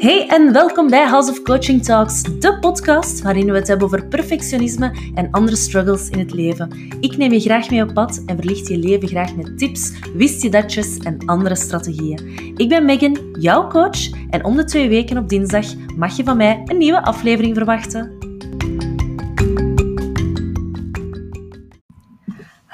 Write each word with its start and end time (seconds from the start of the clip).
Hey 0.00 0.28
en 0.28 0.52
welkom 0.52 0.90
bij 0.90 1.06
House 1.06 1.30
of 1.30 1.42
Coaching 1.42 1.84
Talks, 1.84 2.22
de 2.22 2.58
podcast 2.58 3.22
waarin 3.22 3.46
we 3.46 3.52
het 3.52 3.68
hebben 3.68 3.86
over 3.86 4.06
perfectionisme 4.06 4.92
en 5.14 5.30
andere 5.30 5.56
struggles 5.56 6.08
in 6.08 6.18
het 6.18 6.32
leven. 6.32 6.90
Ik 7.00 7.16
neem 7.16 7.32
je 7.32 7.40
graag 7.40 7.70
mee 7.70 7.82
op 7.82 7.94
pad 7.94 8.22
en 8.26 8.36
verlicht 8.36 8.68
je 8.68 8.78
leven 8.78 9.08
graag 9.08 9.36
met 9.36 9.58
tips, 9.58 9.92
wist 10.14 10.42
je 10.42 10.50
datjes 10.50 10.98
en 10.98 11.18
andere 11.26 11.54
strategieën. 11.54 12.54
Ik 12.56 12.68
ben 12.68 12.84
Megan, 12.84 13.16
jouw 13.38 13.68
coach, 13.68 14.10
en 14.30 14.44
om 14.44 14.56
de 14.56 14.64
twee 14.64 14.88
weken 14.88 15.18
op 15.18 15.28
dinsdag 15.28 15.66
mag 15.96 16.16
je 16.16 16.24
van 16.24 16.36
mij 16.36 16.62
een 16.64 16.78
nieuwe 16.78 17.04
aflevering 17.04 17.56
verwachten. 17.56 18.19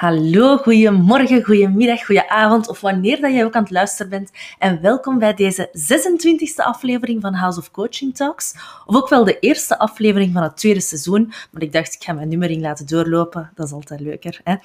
Hallo, 0.06 0.56
goedemorgen, 0.56 1.44
goedemiddag, 1.44 2.04
goedenavond 2.04 2.68
of 2.68 2.80
wanneer 2.80 3.20
dat 3.20 3.32
jij 3.32 3.44
ook 3.44 3.54
aan 3.54 3.62
het 3.62 3.70
luisteren 3.70 4.10
bent. 4.10 4.30
En 4.58 4.80
welkom 4.80 5.18
bij 5.18 5.34
deze 5.34 5.68
26e 5.68 6.64
aflevering 6.64 7.20
van 7.20 7.34
House 7.34 7.58
of 7.58 7.70
Coaching 7.70 8.14
Talks. 8.14 8.54
Of 8.86 8.96
ook 8.96 9.08
wel 9.08 9.24
de 9.24 9.38
eerste 9.38 9.78
aflevering 9.78 10.32
van 10.32 10.42
het 10.42 10.56
tweede 10.56 10.80
seizoen. 10.80 11.32
Maar 11.50 11.62
ik 11.62 11.72
dacht, 11.72 11.94
ik 11.94 12.04
ga 12.04 12.12
mijn 12.12 12.28
nummering 12.28 12.62
laten 12.62 12.86
doorlopen. 12.86 13.50
Dat 13.54 13.66
is 13.66 13.72
altijd 13.72 14.00
leuker. 14.00 14.40
Hè? 14.44 14.56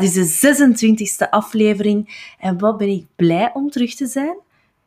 Is 0.00 0.12
de 0.12 1.24
26e 1.24 1.30
aflevering. 1.30 2.26
En 2.38 2.58
wat 2.58 2.78
ben 2.78 2.88
ik 2.88 3.06
blij 3.16 3.50
om 3.54 3.70
terug 3.70 3.94
te 3.94 4.06
zijn. 4.06 4.36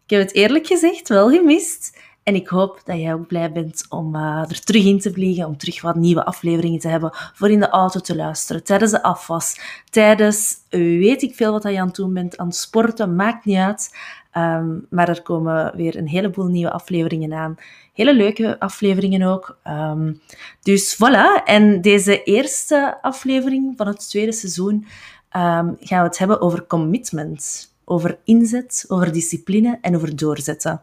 Ik 0.05 0.10
heb 0.10 0.20
het 0.22 0.34
eerlijk 0.34 0.68
gezegd 0.68 1.10
wel 1.10 1.30
gemist. 1.30 1.98
En 2.23 2.36
ik 2.36 2.48
hoop 2.48 2.82
dat 2.86 3.00
jij 3.00 3.13
ook 3.13 3.27
blij 3.27 3.52
bent 3.52 3.86
om 3.90 4.16
uh, 4.16 4.45
er 4.50 4.63
terug 4.63 4.86
in 4.86 5.00
te 5.00 5.13
vliegen, 5.13 5.45
om 5.45 5.58
terug 5.58 5.82
wat 5.82 5.95
nieuwe 5.95 6.26
afleveringen 6.26 6.80
te 6.80 6.88
hebben 6.88 7.09
voor 7.13 7.49
in 7.49 7.59
de 7.59 7.70
auto 7.70 7.99
te 7.99 8.16
luisteren, 8.16 8.63
tijdens 8.63 8.91
de 8.91 9.04
afwas, 9.04 9.59
tijdens 9.90 10.55
weet 10.70 11.22
ik 11.22 11.36
veel 11.36 11.52
wat 11.52 11.63
je 11.63 11.80
aan 11.80 11.88
het 11.88 11.96
doen 11.96 12.13
bent, 12.13 12.38
aan 12.38 12.48
het 12.48 12.55
sporten, 12.55 13.16
maakt 13.16 13.46
niet 13.46 13.58
uit. 13.58 13.96
Um, 14.38 14.86
maar 14.90 15.09
er 15.09 15.22
komen 15.22 15.76
weer 15.76 15.98
een 15.98 16.08
heleboel 16.08 16.48
nieuwe 16.48 16.71
afleveringen 16.71 17.34
aan. 17.34 17.55
Hele 17.94 18.13
leuke 18.13 18.60
afleveringen 18.60 19.21
ook. 19.21 19.57
Um, 19.68 20.21
dus 20.62 20.96
voilà. 20.96 21.44
En 21.46 21.82
deze 21.82 22.24
eerste 22.24 22.98
aflevering 23.01 23.74
van 23.77 23.88
het 23.88 24.10
tweede 24.10 24.32
seizoen 24.32 24.74
um, 24.74 25.77
gaan 25.79 25.99
we 25.99 26.07
het 26.07 26.18
hebben 26.18 26.41
over 26.41 26.68
commitment. 26.68 27.74
Over 27.85 28.18
inzet, 28.24 28.85
over 28.88 29.12
discipline 29.12 29.77
en 29.82 29.96
over 29.96 30.16
doorzetten. 30.16 30.82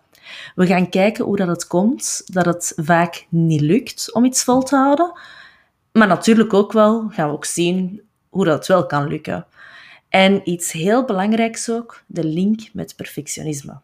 We 0.54 0.66
gaan 0.66 0.88
kijken 0.88 1.24
hoe 1.24 1.36
dat 1.36 1.48
het 1.48 1.66
komt 1.66 2.22
dat 2.26 2.44
het 2.44 2.72
vaak 2.76 3.26
niet 3.28 3.60
lukt 3.60 4.12
om 4.12 4.24
iets 4.24 4.44
vol 4.44 4.62
te 4.62 4.76
houden. 4.76 5.18
Maar 5.92 6.06
natuurlijk 6.06 6.54
ook 6.54 6.72
wel 6.72 7.08
gaan 7.08 7.28
we 7.28 7.34
ook 7.34 7.44
zien 7.44 8.02
hoe 8.28 8.44
dat 8.44 8.66
wel 8.66 8.86
kan 8.86 9.08
lukken. 9.08 9.46
En 10.08 10.50
iets 10.50 10.72
heel 10.72 11.04
belangrijks 11.04 11.70
ook, 11.70 12.02
de 12.06 12.24
link 12.24 12.60
met 12.72 12.96
perfectionisme. 12.96 13.80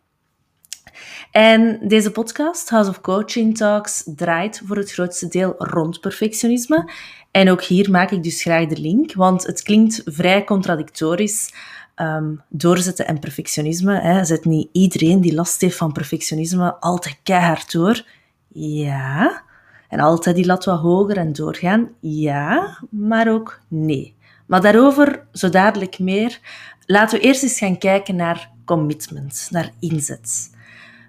En 1.30 1.78
deze 1.88 2.10
podcast, 2.10 2.70
House 2.70 2.90
of 2.90 3.00
Coaching 3.00 3.56
Talks, 3.56 4.02
draait 4.06 4.62
voor 4.64 4.76
het 4.76 4.92
grootste 4.92 5.28
deel 5.28 5.54
rond 5.58 6.00
perfectionisme. 6.00 6.90
En 7.30 7.50
ook 7.50 7.62
hier 7.62 7.90
maak 7.90 8.10
ik 8.10 8.22
dus 8.22 8.42
graag 8.42 8.66
de 8.66 8.80
link, 8.80 9.14
want 9.14 9.46
het 9.46 9.62
klinkt 9.62 10.02
vrij 10.04 10.44
contradictorisch 10.44 11.52
um, 12.00 12.42
doorzetten 12.48 13.06
en 13.06 13.18
perfectionisme. 13.18 14.00
Hè. 14.00 14.24
Zet 14.24 14.44
niet 14.44 14.68
iedereen 14.72 15.20
die 15.20 15.34
last 15.34 15.60
heeft 15.60 15.76
van 15.76 15.92
perfectionisme 15.92 16.74
altijd 16.80 17.18
keihard 17.22 17.72
door? 17.72 18.04
Ja. 18.48 19.42
En 19.88 20.00
altijd 20.00 20.36
die 20.36 20.46
lat 20.46 20.64
wat 20.64 20.80
hoger 20.80 21.16
en 21.16 21.32
doorgaan? 21.32 21.88
Ja, 22.00 22.78
maar 22.90 23.32
ook 23.32 23.60
nee. 23.68 24.14
Maar 24.46 24.60
daarover 24.60 25.26
zo 25.32 25.48
dadelijk 25.48 25.98
meer. 25.98 26.40
Laten 26.86 27.18
we 27.18 27.24
eerst 27.24 27.42
eens 27.42 27.58
gaan 27.58 27.78
kijken 27.78 28.16
naar 28.16 28.50
commitment, 28.64 29.48
naar 29.50 29.70
inzet. 29.80 30.54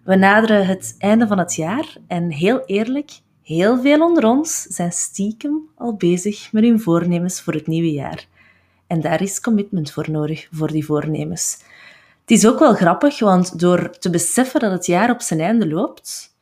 We 0.04 0.16
naderen 0.16 0.66
het 0.66 0.96
einde 0.98 1.28
van 1.28 1.38
het 1.38 1.56
jaar 1.56 1.98
en 2.08 2.32
heel 2.32 2.66
eerlijk, 2.66 3.12
heel 3.42 3.82
veel 3.82 4.02
onder 4.02 4.26
ons 4.26 4.62
zijn 4.62 4.92
stiekem 4.92 5.62
al 5.76 5.96
bezig 5.96 6.52
met 6.52 6.64
hun 6.64 6.81
voornemens 6.81 7.42
voor 7.42 7.53
het 7.53 7.68
nieuwe 7.68 7.92
jaar. 7.92 8.28
En 8.88 9.02
daar 9.02 9.22
is 9.22 9.42
commitment 9.42 9.92
voor 9.92 10.12
nodig, 10.12 10.48
voor 10.52 10.72
die 10.72 10.86
voornemens. 10.86 11.58
Het 12.22 12.31
is 12.31 12.48
ook 12.48 12.59
wel 12.59 12.74
grappig, 12.74 13.20
want 13.20 13.59
door 13.59 13.90
te 13.90 14.09
beseffen 14.09 14.59
dat 14.59 14.72
het 14.72 14.86
jaar 14.86 15.09
op 15.09 15.22
zijn 15.22 15.40
einde 15.40 15.68
loopt, 15.68 16.36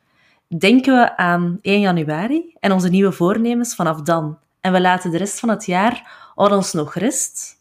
denken 0.57 0.94
we 0.94 1.17
aan 1.17 1.59
1 1.61 1.79
januari 1.79 2.55
en 2.59 2.72
onze 2.72 2.89
nieuwe 2.89 3.11
voornemens 3.11 3.75
vanaf 3.75 4.01
dan. 4.01 4.38
En 4.61 4.72
we 4.72 4.81
laten 4.81 5.11
de 5.11 5.17
rest 5.17 5.39
van 5.39 5.50
het 5.50 5.66
jaar, 5.66 6.31
wat 6.35 6.51
ons 6.51 6.73
nog 6.73 6.94
rest, 6.94 7.55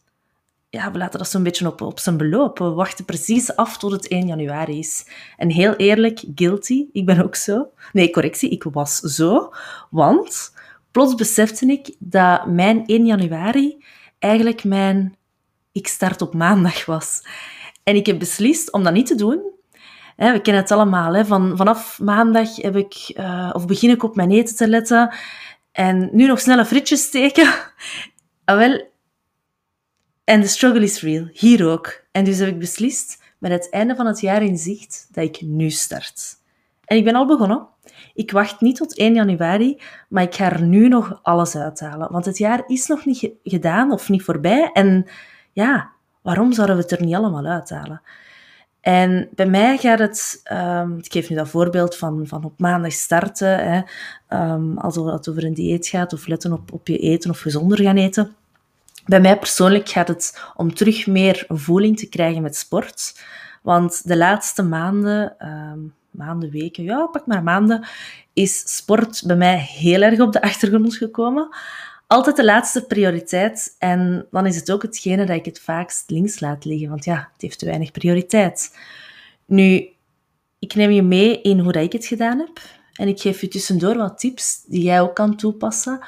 ja, 0.74 0.90
we 0.90 0.98
laten 0.98 1.18
dat 1.18 1.28
zo'n 1.28 1.42
beetje 1.42 1.66
op, 1.66 1.80
op 1.80 1.98
zijn 1.98 2.16
beloop. 2.16 2.58
We 2.58 2.70
wachten 2.70 3.04
precies 3.04 3.56
af 3.56 3.78
tot 3.78 3.92
het 3.92 4.08
1 4.08 4.26
januari 4.26 4.78
is. 4.78 5.06
En 5.36 5.50
heel 5.50 5.74
eerlijk, 5.74 6.24
guilty, 6.34 6.86
ik 6.92 7.06
ben 7.06 7.24
ook 7.24 7.34
zo. 7.34 7.68
Nee, 7.92 8.10
correctie, 8.10 8.50
ik 8.50 8.62
was 8.62 8.98
zo. 8.98 9.52
Want 9.90 10.54
plots 10.90 11.14
besefte 11.14 11.66
ik 11.66 11.94
dat 11.98 12.46
mijn 12.46 12.86
1 12.86 13.06
januari 13.06 13.84
eigenlijk 14.24 14.64
mijn 14.64 15.16
ik 15.74 15.86
start 15.86 16.22
op 16.22 16.34
maandag 16.34 16.84
was. 16.84 17.26
En 17.82 17.96
ik 17.96 18.06
heb 18.06 18.18
beslist 18.18 18.72
om 18.72 18.82
dat 18.82 18.92
niet 18.92 19.06
te 19.06 19.14
doen. 19.14 19.42
we 20.16 20.40
kennen 20.40 20.62
het 20.62 20.70
allemaal. 20.70 21.24
Van, 21.24 21.56
vanaf 21.56 21.98
maandag 21.98 22.56
heb 22.56 22.76
ik, 22.76 23.12
uh, 23.14 23.50
of 23.52 23.66
begin 23.66 23.90
ik 23.90 24.02
op 24.02 24.16
mijn 24.16 24.30
eten 24.30 24.56
te 24.56 24.68
letten. 24.68 25.14
En 25.72 26.08
nu 26.12 26.26
nog 26.26 26.40
snelle 26.40 26.64
frietjes 26.64 27.02
steken. 27.02 27.54
ah, 28.44 28.56
wel. 28.58 28.92
En 30.24 30.40
de 30.40 30.46
struggle 30.46 30.82
is 30.82 31.00
real. 31.00 31.28
Hier 31.32 31.66
ook. 31.66 32.02
En 32.12 32.24
dus 32.24 32.38
heb 32.38 32.48
ik 32.48 32.58
beslist, 32.58 33.22
met 33.38 33.52
het 33.52 33.70
einde 33.70 33.94
van 33.94 34.06
het 34.06 34.20
jaar 34.20 34.42
in 34.42 34.56
zicht, 34.56 35.08
dat 35.10 35.24
ik 35.24 35.40
nu 35.40 35.70
start. 35.70 36.36
En 36.84 36.96
ik 36.96 37.04
ben 37.04 37.14
al 37.14 37.26
begonnen. 37.26 37.68
Ik 38.14 38.30
wacht 38.30 38.60
niet 38.60 38.76
tot 38.76 38.96
1 38.96 39.14
januari, 39.14 39.80
maar 40.08 40.22
ik 40.22 40.34
ga 40.34 40.52
er 40.52 40.62
nu 40.62 40.88
nog 40.88 41.18
alles 41.22 41.56
uithalen. 41.56 42.12
Want 42.12 42.24
het 42.24 42.38
jaar 42.38 42.62
is 42.66 42.86
nog 42.86 43.04
niet 43.04 43.30
gedaan 43.42 43.92
of 43.92 44.08
niet 44.08 44.22
voorbij. 44.22 44.70
En 44.72 45.06
ja, 45.52 45.90
waarom 46.22 46.52
zouden 46.52 46.76
we 46.76 46.82
het 46.82 46.90
er 46.90 47.04
niet 47.04 47.14
allemaal 47.14 47.46
uithalen? 47.46 48.02
En 48.80 49.28
bij 49.34 49.46
mij 49.46 49.78
gaat 49.78 49.98
het, 49.98 50.40
um, 50.52 50.98
ik 50.98 51.12
geef 51.12 51.30
nu 51.30 51.36
dat 51.36 51.48
voorbeeld 51.48 51.96
van, 51.96 52.26
van 52.26 52.44
op 52.44 52.58
maandag 52.58 52.92
starten, 52.92 53.58
hè, 53.58 53.80
um, 54.52 54.78
als 54.78 54.96
het 54.96 55.28
over 55.28 55.44
een 55.44 55.54
dieet 55.54 55.86
gaat, 55.86 56.12
of 56.12 56.26
letten 56.26 56.52
op, 56.52 56.72
op 56.72 56.88
je 56.88 56.98
eten 56.98 57.30
of 57.30 57.40
gezonder 57.40 57.82
gaan 57.82 57.96
eten. 57.96 58.34
Bij 59.06 59.20
mij 59.20 59.38
persoonlijk 59.38 59.88
gaat 59.88 60.08
het 60.08 60.44
om 60.56 60.74
terug 60.74 61.06
meer 61.06 61.44
voeling 61.48 61.98
te 61.98 62.08
krijgen 62.08 62.42
met 62.42 62.56
sport. 62.56 63.24
Want 63.62 64.08
de 64.08 64.16
laatste 64.16 64.62
maanden, 64.62 65.46
um, 65.48 65.94
maanden, 66.16 66.50
weken, 66.50 66.84
ja, 66.84 67.06
pak 67.06 67.26
maar 67.26 67.42
maanden, 67.42 67.86
is 68.32 68.76
sport 68.76 69.22
bij 69.26 69.36
mij 69.36 69.58
heel 69.58 70.02
erg 70.02 70.20
op 70.20 70.32
de 70.32 70.42
achtergrond 70.42 70.96
gekomen. 70.96 71.48
Altijd 72.06 72.36
de 72.36 72.44
laatste 72.44 72.86
prioriteit. 72.86 73.76
En 73.78 74.26
dan 74.30 74.46
is 74.46 74.56
het 74.56 74.72
ook 74.72 74.82
hetgene 74.82 75.26
dat 75.26 75.36
ik 75.36 75.44
het 75.44 75.60
vaakst 75.60 76.10
links 76.10 76.40
laat 76.40 76.64
liggen. 76.64 76.88
Want 76.88 77.04
ja, 77.04 77.28
het 77.32 77.42
heeft 77.42 77.58
te 77.58 77.64
weinig 77.64 77.90
prioriteit. 77.90 78.76
Nu, 79.46 79.88
ik 80.58 80.74
neem 80.74 80.90
je 80.90 81.02
mee 81.02 81.40
in 81.40 81.58
hoe 81.58 81.72
dat 81.72 81.82
ik 81.82 81.92
het 81.92 82.06
gedaan 82.06 82.38
heb. 82.38 82.60
En 82.92 83.08
ik 83.08 83.20
geef 83.20 83.40
je 83.40 83.48
tussendoor 83.48 83.96
wat 83.96 84.18
tips 84.18 84.64
die 84.66 84.82
jij 84.82 85.00
ook 85.00 85.14
kan 85.14 85.36
toepassen. 85.36 86.00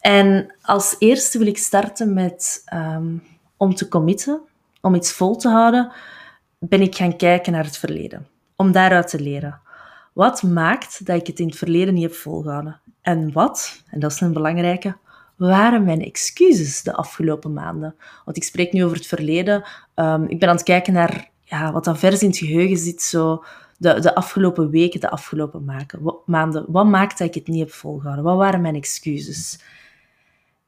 En 0.00 0.54
als 0.62 0.96
eerste 0.98 1.38
wil 1.38 1.46
ik 1.46 1.58
starten 1.58 2.14
met 2.14 2.64
um, 2.74 3.22
om 3.56 3.74
te 3.74 3.88
committen, 3.88 4.40
om 4.80 4.94
iets 4.94 5.12
vol 5.12 5.36
te 5.36 5.48
houden, 5.48 5.92
ben 6.58 6.80
ik 6.80 6.94
gaan 6.94 7.16
kijken 7.16 7.52
naar 7.52 7.64
het 7.64 7.78
verleden 7.78 8.26
om 8.56 8.72
daaruit 8.72 9.08
te 9.08 9.20
leren. 9.20 9.60
Wat 10.12 10.42
maakt 10.42 11.06
dat 11.06 11.20
ik 11.20 11.26
het 11.26 11.38
in 11.38 11.46
het 11.46 11.56
verleden 11.56 11.94
niet 11.94 12.02
heb 12.02 12.14
volgehouden? 12.14 12.80
En 13.00 13.32
wat, 13.32 13.82
en 13.90 14.00
dat 14.00 14.12
is 14.12 14.20
een 14.20 14.32
belangrijke, 14.32 14.96
waren 15.36 15.84
mijn 15.84 16.02
excuses 16.02 16.82
de 16.82 16.94
afgelopen 16.94 17.52
maanden? 17.52 17.94
Want 18.24 18.36
ik 18.36 18.44
spreek 18.44 18.72
nu 18.72 18.84
over 18.84 18.96
het 18.96 19.06
verleden. 19.06 19.64
Um, 19.94 20.24
ik 20.28 20.38
ben 20.38 20.48
aan 20.48 20.54
het 20.54 20.64
kijken 20.64 20.92
naar 20.92 21.30
ja, 21.40 21.72
wat 21.72 21.84
dan 21.84 21.98
vers 21.98 22.22
in 22.22 22.28
het 22.28 22.38
geheugen 22.38 22.76
zit, 22.76 23.02
zo 23.02 23.44
de, 23.78 24.00
de 24.00 24.14
afgelopen 24.14 24.70
weken, 24.70 25.00
de 25.00 25.10
afgelopen 25.10 25.64
maanden. 26.26 26.64
Wat 26.68 26.86
maakt 26.86 27.18
dat 27.18 27.28
ik 27.28 27.34
het 27.34 27.46
niet 27.46 27.60
heb 27.60 27.72
volgehouden? 27.72 28.24
Wat 28.24 28.36
waren 28.36 28.60
mijn 28.60 28.74
excuses? 28.74 29.60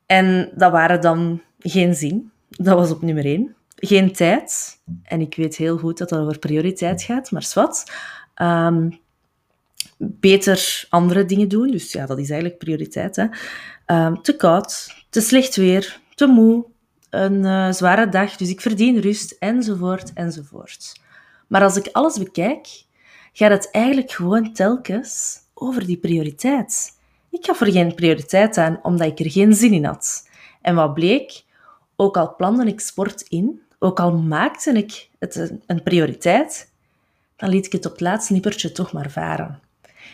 En 0.06 0.53
dat 0.55 0.73
waren 0.73 1.00
dan 1.00 1.41
geen 1.59 1.94
zin. 1.94 2.31
Dat 2.49 2.79
was 2.79 2.91
op 2.91 3.03
nummer 3.03 3.25
één 3.25 3.56
geen 3.76 4.12
tijd. 4.12 4.78
En 5.02 5.20
ik 5.20 5.37
weet 5.37 5.56
heel 5.56 5.78
goed 5.78 5.99
dat 5.99 6.08
dat 6.08 6.20
over 6.20 6.38
prioriteit 6.38 7.02
gaat, 7.02 7.31
maar 7.31 7.43
zwart. 7.43 7.93
Um, 8.43 9.00
beter 9.99 10.87
andere 10.88 11.25
dingen 11.25 11.49
doen. 11.49 11.70
Dus 11.70 11.93
ja, 11.93 12.06
dat 12.06 12.19
is 12.19 12.31
eigenlijk 12.31 12.58
prioriteit. 12.58 13.17
Hè. 13.17 13.26
Um, 14.06 14.23
te 14.23 14.37
koud, 14.37 14.94
te 15.11 15.20
slecht 15.20 15.56
weer, 15.56 16.00
te 16.14 16.26
moe, 16.26 16.67
een 17.11 17.44
uh, 17.44 17.73
zware 17.73 18.08
dag, 18.08 18.37
dus 18.37 18.49
ik 18.49 18.61
verdien 18.61 19.00
rust, 19.00 19.37
enzovoort, 19.38 20.12
enzovoort. 20.12 21.00
Maar 21.46 21.62
als 21.62 21.76
ik 21.76 21.88
alles 21.93 22.19
bekijk, 22.19 22.84
gaat 23.32 23.50
het 23.50 23.70
eigenlijk 23.70 24.12
gewoon 24.12 24.52
telkens 24.52 25.38
over 25.55 25.87
die 25.87 25.99
prioriteit. 25.99 26.90
Ik 27.31 27.44
gaf 27.44 27.61
er 27.61 27.72
geen 27.72 27.94
prioriteit 27.94 28.56
aan, 28.56 28.79
omdat 28.82 29.06
ik 29.06 29.19
er 29.19 29.31
geen 29.31 29.55
zin 29.55 29.72
in 29.72 29.84
had. 29.84 30.29
En 30.62 30.75
wat 30.75 30.94
bleek? 30.94 31.44
Ook 31.96 32.17
al 32.17 32.34
plande 32.37 32.67
ik 32.67 32.81
sport 32.81 33.22
in, 33.22 33.62
ook 33.87 34.00
al 34.00 34.12
maakte 34.12 34.73
ik 34.73 35.09
het 35.19 35.53
een 35.67 35.83
prioriteit, 35.83 36.73
dan 37.37 37.49
liet 37.49 37.67
ik 37.67 37.73
het 37.73 37.87
op 37.87 37.93
het 37.93 38.00
laatste 38.00 38.33
nippertje 38.33 38.73
toch 38.73 38.93
maar 38.93 39.11
varen. 39.11 39.61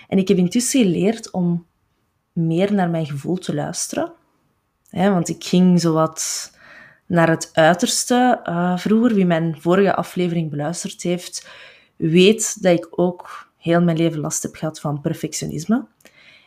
En 0.08 0.18
ik 0.18 0.28
heb 0.28 0.36
intussen 0.36 0.82
geleerd 0.82 1.30
om 1.30 1.66
meer 2.32 2.72
naar 2.72 2.90
mijn 2.90 3.06
gevoel 3.06 3.36
te 3.36 3.54
luisteren. 3.54 4.12
want 4.90 5.28
ik 5.28 5.44
ging 5.44 5.80
zowat 5.80 6.50
naar 7.06 7.28
het 7.28 7.50
uiterste. 7.52 8.40
Uh, 8.44 8.76
vroeger, 8.76 9.14
wie 9.14 9.26
mijn 9.26 9.56
vorige 9.60 9.94
aflevering 9.94 10.50
beluisterd 10.50 11.02
heeft, 11.02 11.48
weet 11.96 12.62
dat 12.62 12.78
ik 12.78 12.88
ook 12.90 13.50
heel 13.56 13.82
mijn 13.82 13.96
leven 13.96 14.20
last 14.20 14.42
heb 14.42 14.54
gehad 14.54 14.80
van 14.80 15.00
perfectionisme. 15.00 15.84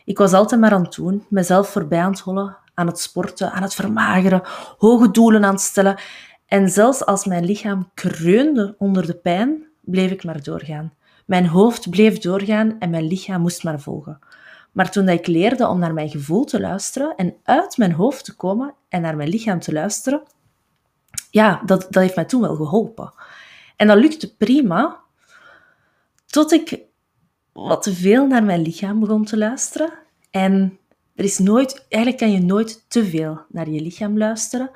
Ik 0.04 0.18
was 0.18 0.32
altijd 0.32 0.60
maar 0.60 0.72
aan 0.72 0.82
het 0.82 0.94
doen, 0.94 1.26
mezelf 1.28 1.68
voorbij 1.68 2.00
aan 2.00 2.10
het 2.10 2.20
hollen, 2.20 2.56
aan 2.74 2.86
het 2.86 2.98
sporten, 2.98 3.52
aan 3.52 3.62
het 3.62 3.74
vermageren, 3.74 4.42
hoge 4.78 5.10
doelen 5.10 5.44
aan 5.44 5.52
het 5.52 5.60
stellen. 5.60 5.98
En 6.46 6.68
zelfs 6.68 7.04
als 7.04 7.24
mijn 7.24 7.44
lichaam 7.44 7.90
kreunde 7.94 8.74
onder 8.78 9.06
de 9.06 9.14
pijn, 9.14 9.66
bleef 9.80 10.10
ik 10.10 10.24
maar 10.24 10.42
doorgaan. 10.42 10.92
Mijn 11.26 11.46
hoofd 11.46 11.90
bleef 11.90 12.18
doorgaan 12.18 12.76
en 12.78 12.90
mijn 12.90 13.06
lichaam 13.06 13.40
moest 13.40 13.64
maar 13.64 13.80
volgen. 13.80 14.18
Maar 14.72 14.90
toen 14.90 15.08
ik 15.08 15.26
leerde 15.26 15.68
om 15.68 15.78
naar 15.78 15.94
mijn 15.94 16.10
gevoel 16.10 16.44
te 16.44 16.60
luisteren 16.60 17.14
en 17.16 17.34
uit 17.42 17.76
mijn 17.76 17.92
hoofd 17.92 18.24
te 18.24 18.36
komen 18.36 18.74
en 18.88 19.00
naar 19.00 19.16
mijn 19.16 19.28
lichaam 19.28 19.60
te 19.60 19.72
luisteren, 19.72 20.22
ja, 21.30 21.62
dat, 21.64 21.86
dat 21.90 22.02
heeft 22.02 22.16
mij 22.16 22.24
toen 22.24 22.40
wel 22.40 22.56
geholpen. 22.56 23.12
En 23.76 23.86
dat 23.86 23.98
lukte 23.98 24.36
prima, 24.36 25.00
tot 26.26 26.52
ik 26.52 26.80
wat 27.52 27.82
te 27.82 27.94
veel 27.94 28.26
naar 28.26 28.44
mijn 28.44 28.62
lichaam 28.62 29.00
begon 29.00 29.24
te 29.24 29.36
luisteren. 29.36 29.92
En 30.30 30.78
er 31.14 31.24
is 31.24 31.38
nooit, 31.38 31.86
eigenlijk 31.88 32.22
kan 32.22 32.32
je 32.32 32.40
nooit 32.40 32.84
te 32.88 33.04
veel 33.04 33.40
naar 33.48 33.70
je 33.70 33.80
lichaam 33.80 34.18
luisteren. 34.18 34.70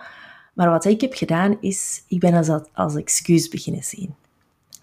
Maar 0.61 0.71
wat 0.71 0.85
ik 0.85 1.01
heb 1.01 1.15
gedaan 1.15 1.57
is, 1.61 2.05
ik 2.09 2.21
ben 2.21 2.35
als, 2.35 2.49
als 2.73 2.95
excuus 2.95 3.49
beginnen 3.49 3.83
zien. 3.83 4.15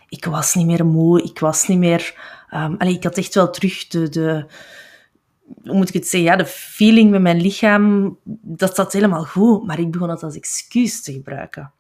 Ik 0.10 0.26
was 0.26 0.56
niet 0.56 0.66
meer 0.66 0.86
moe, 0.86 1.24
ik 1.24 1.40
was 1.40 1.68
niet 1.68 1.78
meer... 1.78 2.20
Um, 2.54 2.82
ik 2.82 3.04
had 3.04 3.18
echt 3.18 3.34
wel 3.34 3.50
terug 3.50 3.88
de, 3.88 4.10
de, 4.10 4.46
hoe 5.64 5.76
moet 5.76 5.88
ik 5.88 5.94
het 5.94 6.08
zeggen, 6.08 6.30
ja, 6.30 6.36
de 6.36 6.46
feeling 6.46 7.12
met 7.12 7.22
mijn 7.22 7.42
lichaam, 7.42 8.18
dat 8.42 8.76
zat 8.76 8.94
helemaal 8.94 9.24
goed. 9.24 9.66
Maar 9.66 9.80
ik 9.80 9.92
begon 9.92 10.10
het 10.10 10.24
als 10.24 10.36
excuus 10.36 11.02
te 11.02 11.14
gebruiken. 11.14 11.72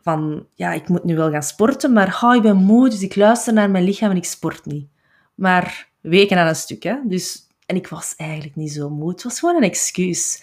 Van, 0.00 0.46
ja, 0.54 0.72
ik 0.72 0.88
moet 0.88 1.04
nu 1.04 1.16
wel 1.16 1.30
gaan 1.30 1.42
sporten, 1.42 1.92
maar 1.92 2.20
oh, 2.22 2.34
ik 2.34 2.42
ben 2.42 2.56
moe, 2.56 2.88
dus 2.88 3.02
ik 3.02 3.16
luister 3.16 3.52
naar 3.52 3.70
mijn 3.70 3.84
lichaam 3.84 4.10
en 4.10 4.16
ik 4.16 4.24
sport 4.24 4.64
niet. 4.64 4.88
Maar 5.34 5.88
weken 6.00 6.38
aan 6.38 6.46
een 6.46 6.56
stuk, 6.56 6.82
hè. 6.82 6.96
Dus, 7.04 7.46
en 7.66 7.76
ik 7.76 7.88
was 7.88 8.14
eigenlijk 8.16 8.56
niet 8.56 8.72
zo 8.72 8.90
moe. 8.90 9.10
Het 9.10 9.22
was 9.22 9.38
gewoon 9.38 9.56
een 9.56 9.70
excuus. 9.70 10.42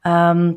Ehm, 0.00 0.52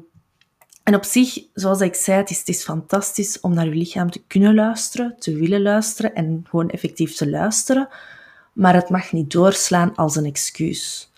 en 0.84 0.96
op 0.96 1.04
zich, 1.04 1.44
zoals 1.54 1.82
ik 1.82 1.96
zei, 1.96 2.18
het 2.18 2.30
is, 2.30 2.40
het 2.40 2.48
is 2.48 2.64
fantastisch 2.64 3.40
om 3.40 3.54
naar 3.54 3.66
je 3.66 3.76
lichaam 3.76 4.12
te 4.12 4.22
kunnen 4.28 4.56
luisteren, 4.56 5.16
te 5.20 5.36
willen 5.36 5.62
luisteren 5.62 6.16
en 6.16 6.46
gewoon 6.50 6.70
effectief 6.70 7.16
te 7.16 7.30
luisteren 7.30 7.90
maar 8.54 8.74
het 8.74 8.90
mag 8.90 9.12
niet 9.12 9.32
doorslaan 9.32 9.96
als 9.96 10.16
een 10.16 10.26
excuus. 10.26 11.12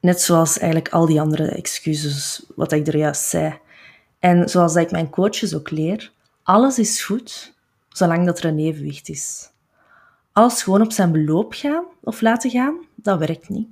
Net 0.00 0.20
zoals 0.20 0.58
eigenlijk 0.58 0.92
al 0.92 1.06
die 1.06 1.20
andere 1.20 1.48
excuses, 1.48 2.46
wat 2.54 2.72
ik 2.72 2.86
er 2.86 2.96
juist 2.96 3.22
zei. 3.22 3.58
En 4.18 4.48
zoals 4.48 4.74
ik 4.74 4.90
mijn 4.90 5.10
coaches 5.10 5.54
ook 5.54 5.70
leer, 5.70 6.12
alles 6.42 6.78
is 6.78 7.04
goed, 7.04 7.54
zolang 7.88 8.26
dat 8.26 8.38
er 8.38 8.44
een 8.44 8.58
evenwicht 8.58 9.08
is. 9.08 9.50
Alles 10.32 10.62
gewoon 10.62 10.82
op 10.82 10.92
zijn 10.92 11.12
beloop 11.12 11.52
gaan 11.52 11.84
of 12.00 12.20
laten 12.20 12.50
gaan, 12.50 12.76
dat 12.94 13.18
werkt 13.18 13.48
niet. 13.48 13.68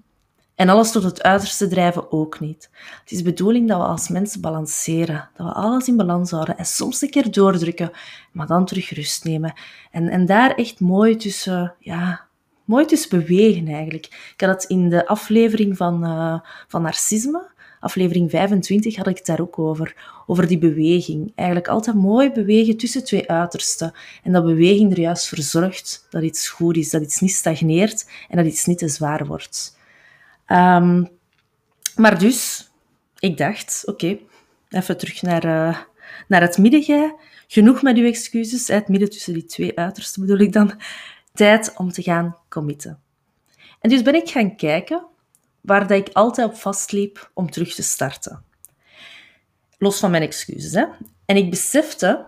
En 0.54 0.68
alles 0.68 0.92
tot 0.92 1.02
het 1.02 1.22
uiterste 1.22 1.68
drijven 1.68 2.12
ook 2.12 2.40
niet. 2.40 2.70
Het 3.00 3.10
is 3.10 3.18
de 3.18 3.24
bedoeling 3.24 3.68
dat 3.68 3.78
we 3.78 3.84
als 3.84 4.08
mensen 4.08 4.40
balanceren, 4.40 5.28
dat 5.36 5.46
we 5.46 5.52
alles 5.52 5.88
in 5.88 5.96
balans 5.96 6.30
houden 6.30 6.58
en 6.58 6.66
soms 6.66 7.02
een 7.02 7.10
keer 7.10 7.30
doordrukken, 7.30 7.90
maar 8.32 8.46
dan 8.46 8.64
terug 8.66 8.90
rust 8.90 9.24
nemen. 9.24 9.52
En, 9.90 10.08
en 10.08 10.26
daar 10.26 10.54
echt 10.54 10.80
mooi 10.80 11.16
tussen, 11.16 11.74
ja, 11.78 12.26
mooi 12.64 12.84
tussen 12.84 13.10
bewegen 13.10 13.68
eigenlijk. 13.68 14.06
Ik 14.34 14.40
had 14.40 14.62
het 14.62 14.70
in 14.70 14.88
de 14.88 15.06
aflevering 15.06 15.76
van, 15.76 16.04
uh, 16.04 16.40
van 16.68 16.82
Narcisme, 16.82 17.52
aflevering 17.80 18.30
25, 18.30 18.96
had 18.96 19.06
ik 19.06 19.16
het 19.16 19.26
daar 19.26 19.40
ook 19.40 19.58
over. 19.58 20.12
Over 20.26 20.46
die 20.46 20.58
beweging. 20.58 21.32
Eigenlijk 21.34 21.68
altijd 21.68 21.96
mooi 21.96 22.32
bewegen 22.32 22.76
tussen 22.76 23.04
twee 23.04 23.30
uitersten. 23.30 23.92
En 24.22 24.32
dat 24.32 24.44
beweging 24.44 24.92
er 24.92 25.00
juist 25.00 25.28
voor 25.28 25.38
zorgt 25.38 26.06
dat 26.10 26.22
iets 26.22 26.48
goed 26.48 26.76
is, 26.76 26.90
dat 26.90 27.02
iets 27.02 27.20
niet 27.20 27.32
stagneert 27.34 28.10
en 28.28 28.36
dat 28.36 28.46
iets 28.46 28.64
niet 28.64 28.78
te 28.78 28.88
zwaar 28.88 29.26
wordt. 29.26 29.76
Um, 30.48 31.08
maar 31.96 32.18
dus, 32.18 32.70
ik 33.18 33.36
dacht, 33.36 33.82
oké, 33.86 34.18
even 34.68 34.98
terug 34.98 35.22
naar, 35.22 35.44
uh, 35.44 35.78
naar 36.28 36.40
het 36.40 36.58
midden. 36.58 37.14
Genoeg 37.46 37.82
met 37.82 37.96
uw 37.96 38.06
excuses. 38.06 38.68
Het 38.68 38.88
midden 38.88 39.10
tussen 39.10 39.32
die 39.32 39.44
twee 39.44 39.78
uitersten 39.78 40.22
bedoel 40.22 40.38
ik 40.38 40.52
dan. 40.52 40.80
Tijd 41.32 41.72
om 41.76 41.92
te 41.92 42.02
gaan 42.02 42.36
committen. 42.48 43.00
En 43.80 43.90
dus 43.90 44.02
ben 44.02 44.14
ik 44.14 44.30
gaan 44.30 44.56
kijken 44.56 45.06
waar 45.60 45.86
dat 45.86 45.98
ik 45.98 46.08
altijd 46.12 46.48
op 46.48 46.56
vastliep 46.56 47.30
om 47.34 47.50
terug 47.50 47.74
te 47.74 47.82
starten. 47.82 48.44
Los 49.78 49.98
van 49.98 50.10
mijn 50.10 50.22
excuses. 50.22 50.72
Hè? 50.72 50.84
En 51.24 51.36
ik 51.36 51.50
besefte 51.50 52.26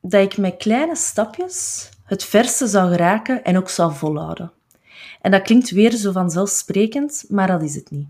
dat 0.00 0.22
ik 0.22 0.36
met 0.36 0.56
kleine 0.56 0.96
stapjes 0.96 1.88
het 2.04 2.24
verste 2.24 2.66
zou 2.66 2.90
geraken 2.90 3.44
en 3.44 3.56
ook 3.56 3.68
zou 3.68 3.94
volhouden. 3.94 4.52
En 5.20 5.30
dat 5.30 5.42
klinkt 5.42 5.70
weer 5.70 5.92
zo 5.92 6.12
vanzelfsprekend, 6.12 7.24
maar 7.28 7.46
dat 7.46 7.62
is 7.62 7.74
het 7.74 7.90
niet. 7.90 8.06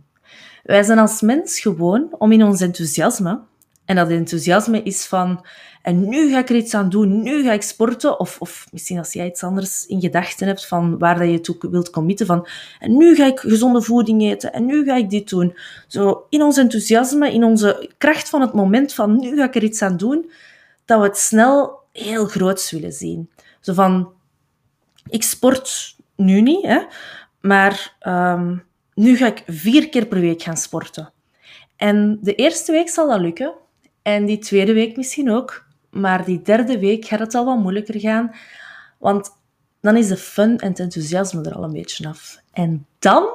Wij 0.62 0.82
zijn 0.82 0.98
als 0.98 1.20
mens 1.20 1.60
gewoon 1.60 2.14
om 2.18 2.32
in 2.32 2.44
ons 2.44 2.60
enthousiasme, 2.60 3.40
en 3.84 3.96
dat 3.96 4.08
enthousiasme 4.08 4.82
is 4.82 5.06
van, 5.06 5.44
en 5.82 6.08
nu 6.08 6.30
ga 6.30 6.38
ik 6.38 6.48
er 6.48 6.56
iets 6.56 6.74
aan 6.74 6.88
doen, 6.88 7.22
nu 7.22 7.42
ga 7.42 7.52
ik 7.52 7.62
sporten, 7.62 8.20
of, 8.20 8.40
of 8.40 8.66
misschien 8.72 8.98
als 8.98 9.12
jij 9.12 9.26
iets 9.26 9.42
anders 9.42 9.86
in 9.86 10.00
gedachten 10.00 10.46
hebt 10.46 10.66
van 10.66 10.98
waar 10.98 11.18
dat 11.18 11.30
je 11.30 11.40
toe 11.40 11.56
wilt 11.70 11.90
committen, 11.90 12.26
van, 12.26 12.46
en 12.78 12.96
nu 12.96 13.14
ga 13.14 13.26
ik 13.26 13.40
gezonde 13.40 13.82
voeding 13.82 14.22
eten, 14.22 14.52
en 14.52 14.66
nu 14.66 14.84
ga 14.84 14.96
ik 14.96 15.10
dit 15.10 15.28
doen. 15.28 15.56
Zo 15.86 16.26
in 16.28 16.42
ons 16.42 16.56
enthousiasme, 16.56 17.32
in 17.32 17.44
onze 17.44 17.90
kracht 17.98 18.28
van 18.28 18.40
het 18.40 18.52
moment 18.52 18.92
van, 18.92 19.18
nu 19.18 19.36
ga 19.36 19.44
ik 19.44 19.54
er 19.54 19.64
iets 19.64 19.82
aan 19.82 19.96
doen, 19.96 20.30
dat 20.84 21.00
we 21.00 21.06
het 21.06 21.18
snel 21.18 21.78
heel 21.92 22.26
groots 22.26 22.70
willen 22.70 22.92
zien. 22.92 23.30
Zo 23.60 23.72
van, 23.72 24.12
ik 25.08 25.22
sport 25.22 25.95
nu 26.16 26.40
niet, 26.40 26.66
hè, 26.66 26.80
maar 27.40 27.96
um, 28.00 28.64
nu 28.94 29.16
ga 29.16 29.26
ik 29.26 29.42
vier 29.46 29.88
keer 29.88 30.06
per 30.06 30.20
week 30.20 30.42
gaan 30.42 30.56
sporten. 30.56 31.12
En 31.76 32.18
de 32.22 32.34
eerste 32.34 32.72
week 32.72 32.88
zal 32.88 33.08
dat 33.08 33.20
lukken. 33.20 33.54
En 34.02 34.24
die 34.24 34.38
tweede 34.38 34.72
week 34.72 34.96
misschien 34.96 35.30
ook. 35.30 35.64
Maar 35.90 36.24
die 36.24 36.42
derde 36.42 36.78
week 36.78 37.04
gaat 37.04 37.18
het 37.18 37.34
al 37.34 37.44
wat 37.44 37.58
moeilijker 37.58 38.00
gaan. 38.00 38.34
Want 38.98 39.30
dan 39.80 39.96
is 39.96 40.08
de 40.08 40.16
fun 40.16 40.58
en 40.58 40.68
het 40.68 40.80
enthousiasme 40.80 41.42
er 41.42 41.54
al 41.54 41.64
een 41.64 41.72
beetje 41.72 42.08
af. 42.08 42.40
En 42.52 42.86
dan 42.98 43.28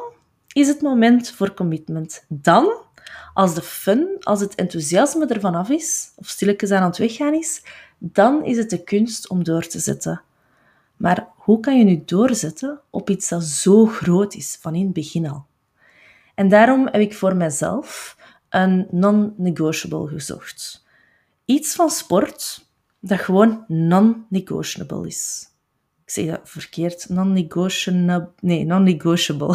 is 0.54 0.68
het 0.68 0.82
moment 0.82 1.32
voor 1.32 1.54
commitment. 1.54 2.26
Dan, 2.28 2.74
als 3.34 3.56
de 3.56 3.62
fun, 3.62 4.18
als 4.20 4.40
het 4.40 4.56
enthousiasme 4.56 5.26
ervan 5.26 5.56
af 5.56 5.70
is, 5.70 6.12
of 6.16 6.28
stilletjes 6.28 6.72
aan 6.72 6.84
het 6.84 6.98
weggaan 6.98 7.34
is, 7.34 7.64
dan 7.98 8.46
is 8.46 8.58
het 8.58 8.70
de 8.70 8.84
kunst 8.84 9.30
om 9.30 9.44
door 9.44 9.68
te 9.68 9.80
zetten. 9.80 10.22
Maar 11.01 11.27
hoe 11.36 11.60
kan 11.60 11.77
je 11.77 11.84
nu 11.84 12.03
doorzetten 12.05 12.81
op 12.89 13.10
iets 13.10 13.29
dat 13.29 13.43
zo 13.43 13.86
groot 13.86 14.34
is, 14.34 14.58
van 14.62 14.75
in 14.75 14.84
het 14.84 14.93
begin 14.93 15.29
al? 15.29 15.46
En 16.36 16.50
daarom 16.50 16.88
heb 16.91 17.01
ik 17.01 17.13
voor 17.13 17.36
mezelf 17.36 18.17
een 18.50 18.88
non-negotiable 18.91 20.08
gezocht. 20.08 20.86
Iets 21.46 21.75
van 21.75 21.89
sport 21.89 22.65
dat 23.00 23.20
gewoon 23.20 23.65
non-negotiable 23.67 25.08
is. 25.08 25.50
Ik 26.05 26.10
zeg 26.10 26.25
dat 26.25 26.39
verkeerd. 26.43 27.10
Non-negotiable. 27.10 28.29
Nee, 28.39 28.65
non-negotiable. 28.65 29.48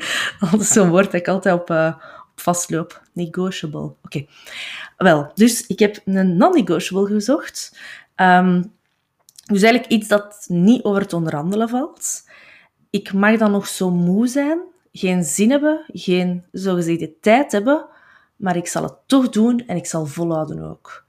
dat 0.50 0.60
is 0.60 0.68
zo'n 0.68 0.90
woord 0.90 1.04
dat 1.04 1.20
ik 1.20 1.28
altijd 1.28 1.60
op, 1.60 1.70
uh, 1.70 1.94
op 2.32 2.40
vastloop. 2.40 3.02
Negotiable. 3.12 3.94
Oké. 4.02 4.26
Wel, 4.96 5.30
dus 5.34 5.66
ik 5.66 5.78
heb 5.78 6.00
een 6.04 6.36
non-negotiable 6.36 7.06
gezocht. 7.06 7.78
Um, 8.16 8.74
dus 9.46 9.62
eigenlijk 9.62 9.92
iets 9.92 10.08
dat 10.08 10.44
niet 10.48 10.82
over 10.82 11.06
te 11.06 11.16
onderhandelen 11.16 11.68
valt. 11.68 12.28
Ik 12.90 13.12
mag 13.12 13.38
dan 13.38 13.50
nog 13.50 13.66
zo 13.66 13.90
moe 13.90 14.26
zijn, 14.26 14.60
geen 14.92 15.24
zin 15.24 15.50
hebben, 15.50 15.84
geen 15.86 16.44
zogezegde 16.52 17.18
tijd 17.20 17.52
hebben, 17.52 17.86
maar 18.36 18.56
ik 18.56 18.66
zal 18.66 18.82
het 18.82 18.96
toch 19.06 19.28
doen 19.28 19.66
en 19.66 19.76
ik 19.76 19.86
zal 19.86 20.06
volhouden 20.06 20.62
ook. 20.62 21.04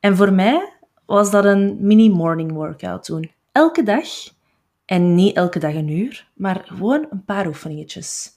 En 0.00 0.16
voor 0.16 0.32
mij 0.32 0.72
was 1.06 1.30
dat 1.30 1.44
een 1.44 1.76
mini 1.80 2.10
morning 2.10 2.52
workout 2.52 3.06
doen. 3.06 3.30
Elke 3.52 3.82
dag, 3.82 4.06
en 4.84 5.14
niet 5.14 5.36
elke 5.36 5.58
dag 5.58 5.74
een 5.74 5.88
uur, 5.88 6.28
maar 6.34 6.62
gewoon 6.64 7.06
een 7.10 7.24
paar 7.24 7.46
oefeningetjes. 7.46 8.34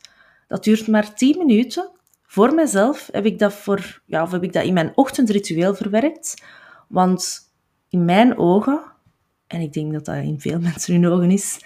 Dat 0.48 0.64
duurt 0.64 0.88
maar 0.88 1.14
10 1.14 1.38
minuten. 1.38 1.90
Voor 2.26 2.54
mezelf 2.54 3.10
heb 3.12 3.26
ik 3.26 3.40
dat, 3.40 3.54
voor, 3.54 4.02
ja, 4.06 4.30
heb 4.30 4.44
ik 4.44 4.54
dat 4.54 4.64
in 4.64 4.74
mijn 4.74 4.92
ochtendritueel 4.96 5.76
verwerkt. 5.76 6.44
Want 6.88 7.52
in 7.90 8.06
mijn 8.06 8.38
ogen 8.38 8.82
en 9.48 9.62
ik 9.62 9.74
denk 9.74 9.94
dat 9.94 10.06
dat 10.06 10.16
in 10.16 10.40
veel 10.40 10.60
mensen 10.70 10.94
hun 10.94 11.12
ogen 11.12 11.32
is, 11.32 11.62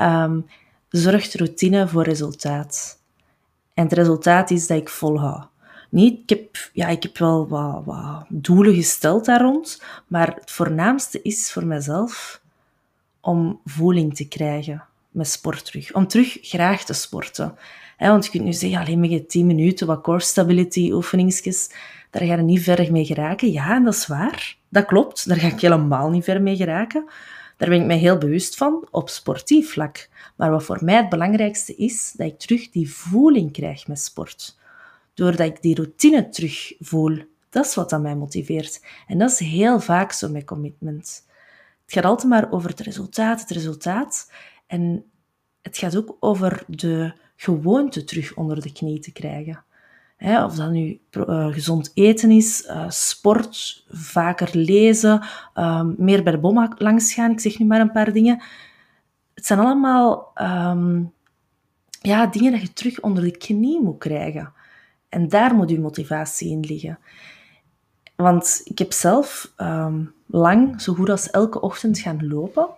um, 0.00 0.46
zorgt 0.88 1.34
routine 1.34 1.88
voor 1.88 2.02
resultaat. 2.02 3.00
En 3.74 3.84
het 3.84 3.92
resultaat 3.92 4.50
is 4.50 4.66
dat 4.66 4.78
ik 4.78 4.88
volhoud. 4.88 5.50
Niet, 5.90 6.20
ik, 6.22 6.28
heb, 6.28 6.70
ja, 6.72 6.88
ik 6.88 7.02
heb 7.02 7.18
wel 7.18 7.48
wat, 7.48 7.84
wat 7.84 8.24
doelen 8.28 8.74
gesteld 8.74 9.24
daar 9.24 9.40
rond, 9.40 9.82
maar 10.06 10.34
het 10.34 10.50
voornaamste 10.50 11.22
is 11.22 11.52
voor 11.52 11.66
mezelf 11.66 12.40
om 13.20 13.60
voeling 13.64 14.14
te 14.14 14.28
krijgen 14.28 14.84
met 15.10 15.28
sport 15.28 15.64
terug. 15.64 15.94
Om 15.94 16.06
terug 16.06 16.38
graag 16.40 16.84
te 16.84 16.92
sporten. 16.92 17.54
want 17.98 18.24
je 18.24 18.30
kunt 18.30 18.44
nu 18.44 18.52
zeggen, 18.52 18.80
alleen 18.80 19.00
met 19.00 19.30
10 19.30 19.46
minuten, 19.46 19.86
wat 19.86 20.02
core 20.02 20.20
stability 20.20 20.90
oefeningsjes, 20.92 21.70
daar 22.12 22.28
ga 22.28 22.36
je 22.36 22.42
niet 22.42 22.62
ver 22.62 22.92
mee 22.92 23.04
geraken. 23.04 23.52
Ja, 23.52 23.74
en 23.74 23.84
dat 23.84 23.94
is 23.94 24.06
waar. 24.06 24.56
Dat 24.68 24.84
klopt, 24.84 25.28
daar 25.28 25.36
ga 25.36 25.46
ik 25.46 25.60
helemaal 25.60 26.10
niet 26.10 26.24
ver 26.24 26.42
mee 26.42 26.56
geraken. 26.56 27.04
Daar 27.56 27.68
ben 27.68 27.80
ik 27.80 27.86
mij 27.86 27.96
heel 27.96 28.18
bewust 28.18 28.56
van, 28.56 28.88
op 28.90 29.08
sportief 29.08 29.72
vlak. 29.72 30.08
Maar 30.36 30.50
wat 30.50 30.64
voor 30.64 30.78
mij 30.84 30.96
het 30.96 31.08
belangrijkste 31.08 31.76
is, 31.76 32.12
dat 32.16 32.26
ik 32.26 32.38
terug 32.38 32.70
die 32.70 32.90
voeling 32.90 33.52
krijg 33.52 33.88
met 33.88 33.98
sport. 34.00 34.58
Doordat 35.14 35.46
ik 35.46 35.62
die 35.62 35.74
routine 35.74 36.28
terug 36.28 36.72
voel. 36.80 37.18
Dat 37.50 37.66
is 37.66 37.74
wat 37.74 37.90
dat 37.90 38.02
mij 38.02 38.16
motiveert. 38.16 38.84
En 39.06 39.18
dat 39.18 39.30
is 39.30 39.38
heel 39.38 39.80
vaak 39.80 40.12
zo 40.12 40.28
met 40.28 40.44
commitment. 40.44 41.26
Het 41.84 41.92
gaat 41.92 42.04
altijd 42.04 42.28
maar 42.28 42.52
over 42.52 42.70
het 42.70 42.80
resultaat, 42.80 43.40
het 43.40 43.50
resultaat. 43.50 44.32
En 44.66 45.04
het 45.62 45.78
gaat 45.78 45.96
ook 45.96 46.16
over 46.20 46.64
de 46.66 47.12
gewoonte 47.36 48.04
terug 48.04 48.34
onder 48.34 48.62
de 48.62 48.72
knie 48.72 48.98
te 48.98 49.12
krijgen. 49.12 49.64
Of 50.22 50.54
dat 50.54 50.70
nu 50.70 51.00
uh, 51.10 51.52
gezond 51.52 51.90
eten 51.94 52.30
is, 52.30 52.66
uh, 52.66 52.84
sport, 52.88 53.84
vaker 53.88 54.50
lezen, 54.52 55.24
uh, 55.54 55.84
meer 55.96 56.22
bij 56.22 56.32
de 56.32 56.38
bom 56.38 56.74
langs 56.76 57.14
gaan, 57.14 57.30
ik 57.30 57.40
zeg 57.40 57.58
nu 57.58 57.66
maar 57.66 57.80
een 57.80 57.92
paar 57.92 58.12
dingen. 58.12 58.42
Het 59.34 59.46
zijn 59.46 59.58
allemaal 59.58 60.32
um, 60.40 61.12
ja, 62.00 62.26
dingen 62.26 62.52
dat 62.52 62.60
je 62.60 62.72
terug 62.72 63.00
onder 63.00 63.22
de 63.22 63.36
knie 63.36 63.80
moet 63.80 63.98
krijgen. 63.98 64.52
En 65.08 65.28
daar 65.28 65.54
moet 65.54 65.70
je 65.70 65.80
motivatie 65.80 66.50
in 66.50 66.60
liggen. 66.60 66.98
Want 68.16 68.60
ik 68.64 68.78
heb 68.78 68.92
zelf 68.92 69.52
um, 69.56 70.14
lang, 70.26 70.80
zo 70.80 70.94
goed 70.94 71.10
als 71.10 71.30
elke 71.30 71.60
ochtend 71.60 71.98
gaan 71.98 72.28
lopen. 72.28 72.68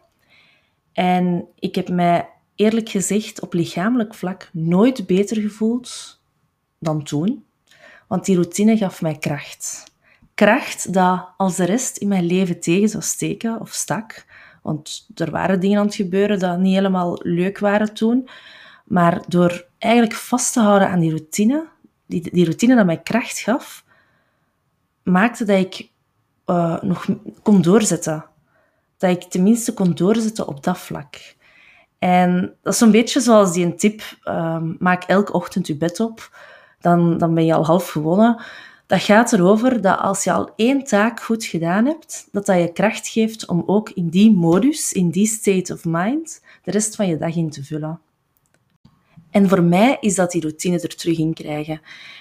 En 0.92 1.46
ik 1.58 1.74
heb 1.74 1.88
mij 1.88 2.28
eerlijk 2.54 2.88
gezegd 2.88 3.40
op 3.40 3.52
lichamelijk 3.52 4.14
vlak 4.14 4.48
nooit 4.52 5.06
beter 5.06 5.40
gevoeld 5.40 6.20
dan 6.84 7.02
toen. 7.02 7.44
Want 8.06 8.24
die 8.24 8.34
routine 8.34 8.76
gaf 8.76 9.02
mij 9.02 9.18
kracht. 9.18 9.84
Kracht 10.34 10.92
dat 10.92 11.28
als 11.36 11.56
de 11.56 11.64
rest 11.64 11.96
in 11.96 12.08
mijn 12.08 12.24
leven 12.24 12.60
tegen 12.60 12.88
zou 12.88 13.02
steken 13.02 13.60
of 13.60 13.72
stak. 13.72 14.24
Want 14.62 15.08
er 15.14 15.30
waren 15.30 15.60
dingen 15.60 15.78
aan 15.78 15.86
het 15.86 15.94
gebeuren 15.94 16.38
dat 16.38 16.58
niet 16.58 16.74
helemaal 16.74 17.18
leuk 17.22 17.58
waren 17.58 17.94
toen. 17.94 18.28
Maar 18.84 19.22
door 19.28 19.66
eigenlijk 19.78 20.14
vast 20.14 20.52
te 20.52 20.60
houden 20.60 20.88
aan 20.88 21.00
die 21.00 21.10
routine, 21.10 21.66
die, 22.06 22.30
die 22.32 22.44
routine 22.44 22.76
dat 22.76 22.86
mij 22.86 23.00
kracht 23.00 23.38
gaf, 23.38 23.84
maakte 25.02 25.44
dat 25.44 25.58
ik 25.58 25.88
uh, 26.46 26.82
nog 26.82 27.06
kon 27.42 27.62
doorzetten. 27.62 28.24
Dat 28.96 29.10
ik 29.10 29.22
tenminste 29.22 29.74
kon 29.74 29.94
doorzetten 29.94 30.46
op 30.46 30.64
dat 30.64 30.78
vlak. 30.78 31.34
En 31.98 32.56
dat 32.62 32.72
is 32.72 32.78
zo'n 32.78 32.90
beetje 32.90 33.20
zoals 33.20 33.52
die 33.52 33.64
een 33.64 33.76
tip, 33.76 34.02
um, 34.24 34.76
maak 34.78 35.04
elke 35.04 35.32
ochtend 35.32 35.66
je 35.66 35.76
bed 35.76 36.00
op, 36.00 36.36
dan, 36.84 37.18
dan 37.18 37.34
ben 37.34 37.44
je 37.44 37.54
al 37.54 37.64
half 37.64 37.88
gewonnen. 37.88 38.42
Dat 38.86 39.02
gaat 39.02 39.32
erover 39.32 39.80
dat 39.80 39.98
als 39.98 40.24
je 40.24 40.32
al 40.32 40.50
één 40.56 40.84
taak 40.84 41.20
goed 41.20 41.44
gedaan 41.44 41.86
hebt, 41.86 42.28
dat 42.32 42.46
dat 42.46 42.58
je 42.58 42.72
kracht 42.72 43.08
geeft 43.08 43.46
om 43.46 43.62
ook 43.66 43.90
in 43.90 44.08
die 44.08 44.32
modus, 44.32 44.92
in 44.92 45.10
die 45.10 45.26
state 45.26 45.72
of 45.72 45.84
mind, 45.84 46.42
de 46.62 46.70
rest 46.70 46.96
van 46.96 47.06
je 47.06 47.16
dag 47.16 47.36
in 47.36 47.50
te 47.50 47.64
vullen. 47.64 48.00
En 49.30 49.48
voor 49.48 49.62
mij 49.62 49.96
is 50.00 50.14
dat 50.14 50.30
die 50.30 50.40
routine 50.40 50.80
er 50.80 50.96
terug 50.96 51.18
in 51.18 51.34
krijgen. 51.34 51.80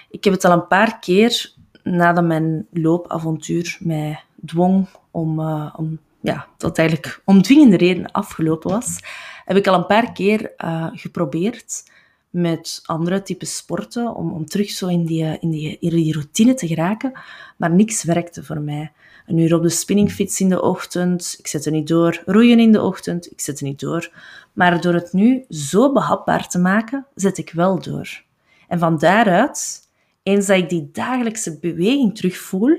Ik 0.10 0.24
heb 0.24 0.34
het 0.34 0.46
al 0.46 0.52
een 0.52 0.68
paar 0.68 1.00
keer 1.00 1.54
nadat 1.84 2.24
mijn 2.24 2.68
loopavontuur 2.72 3.78
mij 3.80 4.24
dwong 4.46 4.88
om, 5.12 5.40
uh, 5.40 5.74
om 5.76 6.00
ja, 6.22 6.48
dat 6.58 6.78
eigenlijk 6.78 7.22
om 7.26 7.42
dwingende 7.42 7.78
reden 7.78 8.12
afgelopen 8.12 8.72
was, 8.72 9.00
heb 9.46 9.58
ik 9.58 9.68
al 9.68 9.76
een 9.76 9.86
paar 9.86 10.12
keer 10.12 10.54
uh, 10.58 10.88
geprobeerd 10.94 11.84
met 12.34 12.82
andere 12.86 13.22
typen 13.22 13.48
sporten 13.48 14.16
om, 14.16 14.32
om 14.32 14.46
terug 14.46 14.70
zo 14.70 14.88
in 14.88 15.06
die, 15.06 15.38
in, 15.40 15.50
die, 15.50 15.78
in 15.80 15.90
die 15.90 16.14
routine 16.14 16.54
te 16.54 16.68
geraken, 16.68 17.12
maar 17.58 17.72
niks 17.72 18.04
werkte 18.04 18.44
voor 18.44 18.62
mij. 18.62 18.92
Een 19.26 19.38
uur 19.38 19.56
op 19.56 19.62
de 19.62 19.70
spinningfiets 19.70 20.40
in 20.40 20.50
de 20.50 20.62
ochtend, 20.62 21.36
ik 21.40 21.48
zette 21.48 21.70
niet 21.70 21.88
door. 21.88 22.22
Roeien 22.26 22.60
in 22.60 22.72
de 22.72 22.82
ochtend, 22.82 23.32
ik 23.32 23.42
zette 23.42 23.64
niet 23.64 23.80
door. 23.80 24.12
Maar 24.54 24.82
door 24.82 24.94
het 24.94 25.14
nu 25.14 25.46
zo 25.50 25.92
behapbaar 25.92 26.48
te 26.48 26.60
maken, 26.60 27.06
zet 27.16 27.38
ik 27.38 27.52
wel 27.52 27.82
door. 27.82 28.24
En 28.68 28.80
van 28.80 28.98
daaruit 28.98 29.90
eens 30.24 30.46
dat 30.46 30.58
ik 30.58 30.70
die 30.70 30.90
dagelijkse 30.92 31.60
beweging 31.60 32.16
terugvoel 32.16 32.78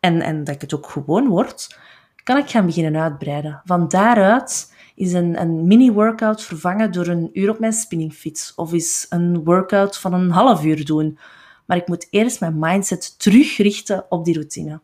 en, 0.00 0.20
en 0.20 0.44
dat 0.44 0.54
ik 0.54 0.60
het 0.60 0.74
ook 0.74 0.86
gewoon 0.86 1.28
word, 1.28 1.78
kan 2.24 2.36
ik 2.36 2.50
gaan 2.50 2.66
beginnen 2.66 3.02
uitbreiden. 3.02 3.60
Van 3.64 3.88
daaruit 3.88 4.74
is 4.98 5.12
een, 5.12 5.40
een 5.40 5.66
mini-workout 5.66 6.42
vervangen 6.42 6.92
door 6.92 7.06
een 7.06 7.30
uur 7.32 7.50
op 7.50 7.58
mijn 7.58 7.72
spinningfiets 7.72 8.54
of 8.54 8.72
is 8.72 9.06
een 9.08 9.44
workout 9.44 9.98
van 9.98 10.12
een 10.12 10.30
half 10.30 10.64
uur 10.64 10.84
doen. 10.84 11.18
Maar 11.66 11.76
ik 11.76 11.88
moet 11.88 12.06
eerst 12.10 12.40
mijn 12.40 12.58
mindset 12.58 13.18
terugrichten 13.18 14.06
op 14.08 14.24
die 14.24 14.34
routine. 14.34 14.80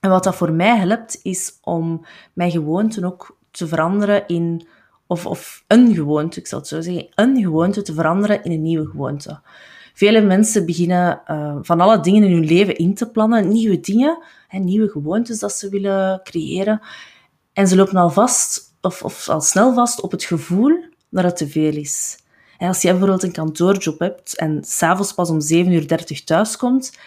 En 0.00 0.10
wat 0.10 0.24
dat 0.24 0.36
voor 0.36 0.52
mij 0.52 0.76
helpt, 0.76 1.20
is 1.22 1.58
om 1.62 2.06
mijn 2.32 2.50
gewoonten 2.50 3.04
ook 3.04 3.38
te 3.50 3.66
veranderen 3.66 4.26
in, 4.26 4.66
of, 5.06 5.26
of 5.26 5.64
een 5.66 5.94
gewoonte, 5.94 6.40
ik 6.40 6.46
zal 6.46 6.58
het 6.58 6.68
zo 6.68 6.80
zeggen, 6.80 7.08
een 7.14 7.40
gewoonte 7.42 7.82
te 7.82 7.94
veranderen 7.94 8.44
in 8.44 8.52
een 8.52 8.62
nieuwe 8.62 8.86
gewoonte. 8.86 9.40
Vele 9.94 10.20
mensen 10.20 10.66
beginnen 10.66 11.22
uh, 11.30 11.56
van 11.60 11.80
alle 11.80 12.00
dingen 12.00 12.22
in 12.22 12.32
hun 12.32 12.44
leven 12.44 12.76
in 12.76 12.94
te 12.94 13.10
plannen, 13.10 13.48
nieuwe 13.48 13.80
dingen, 13.80 14.18
nieuwe 14.50 14.88
gewoontes 14.88 15.38
dat 15.38 15.52
ze 15.52 15.68
willen 15.68 16.20
creëren. 16.22 16.80
En 17.52 17.68
ze 17.68 17.76
lopen 17.76 17.96
al 17.96 18.10
vast, 18.10 18.65
of, 18.86 19.02
of 19.02 19.28
al 19.28 19.40
snel 19.40 19.74
vast, 19.74 20.00
op 20.00 20.10
het 20.10 20.24
gevoel 20.24 20.84
dat 21.08 21.24
het 21.24 21.36
te 21.36 21.48
veel 21.48 21.72
is. 21.72 22.18
als 22.58 22.82
jij 22.82 22.90
bijvoorbeeld 22.90 23.22
een 23.22 23.32
kantoorjob 23.32 23.98
hebt 23.98 24.36
en 24.36 24.64
s'avonds 24.64 25.12
pas 25.12 25.30
om 25.30 25.40
7.30 25.40 25.70
uur 25.70 26.24
thuis 26.24 26.56
komt 26.56 26.98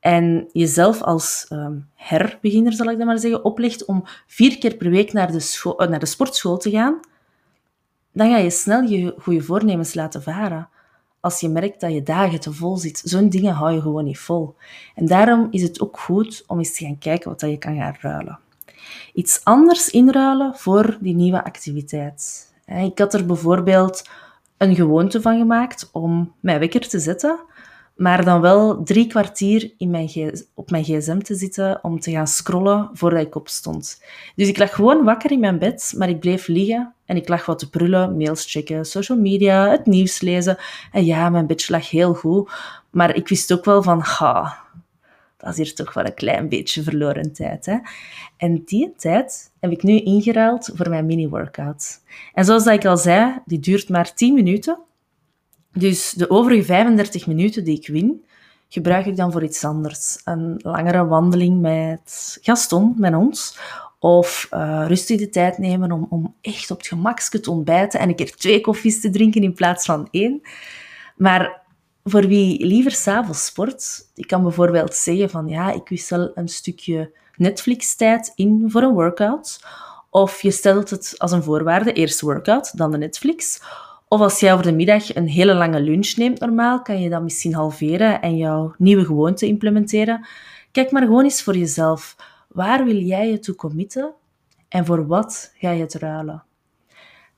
en 0.00 0.48
jezelf 0.52 1.02
als 1.02 1.46
um, 1.50 1.88
herbeginner, 1.94 2.72
zal 2.72 2.90
ik 2.90 2.98
dat 2.98 3.06
maar 3.06 3.18
zeggen, 3.18 3.44
oplegt 3.44 3.84
om 3.84 4.04
vier 4.26 4.58
keer 4.58 4.74
per 4.76 4.90
week 4.90 5.12
naar 5.12 5.32
de, 5.32 5.40
school, 5.40 5.88
naar 5.88 5.98
de 5.98 6.06
sportschool 6.06 6.56
te 6.56 6.70
gaan, 6.70 7.00
dan 8.12 8.30
ga 8.30 8.36
je 8.36 8.50
snel 8.50 8.82
je 8.82 9.14
goede 9.18 9.42
voornemens 9.42 9.94
laten 9.94 10.22
varen 10.22 10.68
als 11.20 11.40
je 11.40 11.48
merkt 11.48 11.80
dat 11.80 11.92
je 11.92 12.02
dagen 12.02 12.40
te 12.40 12.52
vol 12.52 12.76
zit. 12.76 13.02
Zo'n 13.04 13.28
dingen 13.28 13.54
hou 13.54 13.72
je 13.72 13.80
gewoon 13.80 14.04
niet 14.04 14.18
vol. 14.18 14.54
En 14.94 15.06
daarom 15.06 15.48
is 15.50 15.62
het 15.62 15.80
ook 15.80 15.98
goed 15.98 16.44
om 16.46 16.58
eens 16.58 16.76
te 16.76 16.84
gaan 16.84 16.98
kijken 16.98 17.30
wat 17.30 17.40
je 17.40 17.58
kan 17.58 17.76
gaan 17.76 17.96
ruilen. 18.00 18.38
Iets 19.14 19.40
anders 19.44 19.90
inruilen 19.90 20.54
voor 20.54 20.96
die 21.00 21.14
nieuwe 21.14 21.44
activiteit. 21.44 22.52
Ik 22.66 22.98
had 22.98 23.14
er 23.14 23.26
bijvoorbeeld 23.26 24.08
een 24.56 24.74
gewoonte 24.74 25.20
van 25.20 25.38
gemaakt 25.38 25.88
om 25.92 26.32
mijn 26.40 26.58
wekker 26.58 26.88
te 26.88 26.98
zetten 26.98 27.40
maar 28.00 28.24
dan 28.24 28.40
wel 28.40 28.82
drie 28.82 29.06
kwartier 29.06 29.72
in 29.78 29.90
mijn 29.90 30.08
op 30.54 30.70
mijn 30.70 30.84
gsm 30.84 31.18
te 31.18 31.34
zitten 31.34 31.78
om 31.82 32.00
te 32.00 32.10
gaan 32.10 32.26
scrollen 32.26 32.90
voordat 32.92 33.26
ik 33.26 33.34
opstond. 33.34 34.02
Dus 34.36 34.48
ik 34.48 34.58
lag 34.58 34.74
gewoon 34.74 35.04
wakker 35.04 35.30
in 35.30 35.40
mijn 35.40 35.58
bed, 35.58 35.94
maar 35.96 36.08
ik 36.08 36.20
bleef 36.20 36.46
liggen 36.46 36.94
en 37.04 37.16
ik 37.16 37.28
lag 37.28 37.46
wat 37.46 37.58
te 37.58 37.70
prullen, 37.70 38.16
mails 38.16 38.50
checken, 38.50 38.84
social 38.84 39.18
media, 39.18 39.70
het 39.70 39.86
nieuws 39.86 40.20
lezen. 40.20 40.56
En 40.92 41.04
ja, 41.04 41.28
mijn 41.28 41.46
bedje 41.46 41.72
lag 41.72 41.90
heel 41.90 42.14
goed, 42.14 42.50
maar 42.90 43.16
ik 43.16 43.28
wist 43.28 43.52
ook 43.52 43.64
wel 43.64 43.82
van, 43.82 44.00
ha, 44.00 44.58
dat 45.40 45.50
is 45.50 45.56
hier 45.56 45.74
toch 45.74 45.94
wel 45.94 46.04
een 46.04 46.14
klein 46.14 46.48
beetje 46.48 46.82
verloren 46.82 47.32
tijd. 47.32 47.66
Hè? 47.66 47.78
En 48.36 48.62
die 48.64 48.92
tijd 48.96 49.52
heb 49.60 49.70
ik 49.70 49.82
nu 49.82 49.98
ingeruild 49.98 50.70
voor 50.74 50.88
mijn 50.88 51.06
mini-workout. 51.06 52.00
En 52.32 52.44
zoals 52.44 52.66
ik 52.66 52.84
al 52.84 52.96
zei, 52.96 53.38
die 53.44 53.58
duurt 53.58 53.88
maar 53.88 54.14
10 54.14 54.34
minuten. 54.34 54.78
Dus 55.72 56.10
de 56.10 56.30
overige 56.30 56.64
35 56.64 57.26
minuten 57.26 57.64
die 57.64 57.76
ik 57.76 57.86
win, 57.86 58.24
gebruik 58.68 59.06
ik 59.06 59.16
dan 59.16 59.32
voor 59.32 59.44
iets 59.44 59.64
anders. 59.64 60.20
Een 60.24 60.54
langere 60.62 61.06
wandeling 61.06 61.60
met 61.60 62.38
Gaston, 62.40 62.94
met 62.96 63.14
ons. 63.14 63.58
Of 63.98 64.48
uh, 64.54 64.84
rustig 64.86 65.18
de 65.18 65.28
tijd 65.28 65.58
nemen 65.58 65.92
om, 65.92 66.06
om 66.10 66.34
echt 66.40 66.70
op 66.70 66.78
het 66.78 66.86
gemakske 66.86 67.40
te 67.40 67.50
ontbijten 67.50 68.00
en 68.00 68.08
een 68.08 68.16
keer 68.16 68.36
twee 68.36 68.60
koffies 68.60 69.00
te 69.00 69.10
drinken 69.10 69.42
in 69.42 69.54
plaats 69.54 69.84
van 69.84 70.08
één. 70.10 70.40
Maar 71.16 71.62
voor 72.04 72.26
wie 72.26 72.66
liever 72.66 72.92
s'avonds 72.92 73.44
sport, 73.46 74.10
die 74.14 74.26
kan 74.26 74.42
bijvoorbeeld 74.42 74.94
zeggen 74.94 75.30
van 75.30 75.48
ja, 75.48 75.72
ik 75.72 75.88
wissel 75.88 76.30
een 76.34 76.48
stukje 76.48 77.12
Netflix-tijd 77.36 78.32
in 78.34 78.64
voor 78.66 78.82
een 78.82 78.92
workout. 78.92 79.60
Of 80.10 80.42
je 80.42 80.50
stelt 80.50 80.90
het 80.90 81.14
als 81.18 81.32
een 81.32 81.42
voorwaarde, 81.42 81.92
eerst 81.92 82.20
workout, 82.20 82.76
dan 82.76 82.90
de 82.90 82.98
Netflix. 82.98 83.62
Of 84.08 84.20
als 84.20 84.40
jij 84.40 84.52
over 84.52 84.64
de 84.64 84.72
middag 84.72 85.14
een 85.14 85.28
hele 85.28 85.54
lange 85.54 85.80
lunch 85.80 86.16
neemt 86.16 86.40
normaal, 86.40 86.82
kan 86.82 87.00
je 87.00 87.08
dat 87.08 87.22
misschien 87.22 87.54
halveren 87.54 88.20
en 88.20 88.36
jouw 88.36 88.74
nieuwe 88.78 89.04
gewoonte 89.04 89.46
implementeren. 89.46 90.26
Kijk 90.72 90.90
maar 90.90 91.02
gewoon 91.02 91.24
eens 91.24 91.42
voor 91.42 91.56
jezelf. 91.56 92.16
Waar 92.48 92.84
wil 92.84 92.96
jij 92.96 93.30
je 93.30 93.38
toe 93.38 93.54
committen 93.54 94.12
en 94.68 94.86
voor 94.86 95.06
wat 95.06 95.52
ga 95.58 95.70
je 95.70 95.80
het 95.80 95.94
ruilen? 95.94 96.44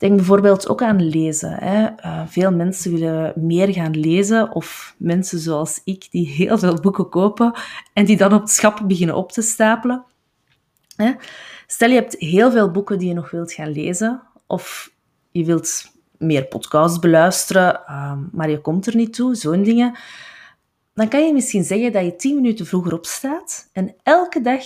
Denk 0.02 0.16
bijvoorbeeld 0.16 0.68
ook 0.68 0.82
aan 0.82 1.02
lezen. 1.02 1.52
Hè. 1.52 1.88
Uh, 2.04 2.23
veel 2.26 2.50
mensen 2.50 2.92
willen 2.92 3.32
meer 3.37 3.73
gaan 3.73 4.00
lezen, 4.00 4.52
of 4.54 4.94
mensen 4.99 5.38
zoals 5.38 5.80
ik 5.85 6.06
die 6.11 6.28
heel 6.28 6.59
veel 6.59 6.80
boeken 6.80 7.09
kopen 7.09 7.52
en 7.92 8.04
die 8.04 8.16
dan 8.16 8.32
op 8.32 8.40
het 8.40 8.50
schap 8.50 8.82
beginnen 8.87 9.16
op 9.16 9.32
te 9.32 9.42
stapelen. 9.42 10.04
Hè. 10.97 11.12
Stel 11.66 11.88
je 11.88 11.94
hebt 11.94 12.16
heel 12.18 12.50
veel 12.50 12.71
boeken 12.71 12.99
die 12.99 13.09
je 13.09 13.14
nog 13.14 13.30
wilt 13.30 13.52
gaan 13.52 13.73
lezen, 13.73 14.23
of 14.47 14.92
je 15.30 15.44
wilt 15.44 15.92
meer 16.18 16.44
podcasts 16.44 16.99
beluisteren, 16.99 17.87
ehm, 17.87 18.18
maar 18.32 18.50
je 18.50 18.61
komt 18.61 18.87
er 18.87 18.97
niet 18.97 19.14
toe, 19.14 19.35
zo'n 19.35 19.62
dingen. 19.62 19.99
Dan 20.94 21.09
kan 21.09 21.26
je 21.26 21.32
misschien 21.32 21.64
zeggen 21.64 21.92
dat 21.92 22.04
je 22.04 22.16
10 22.16 22.35
minuten 22.35 22.66
vroeger 22.66 22.92
opstaat 22.92 23.68
en 23.73 23.94
elke 24.02 24.40
dag 24.40 24.62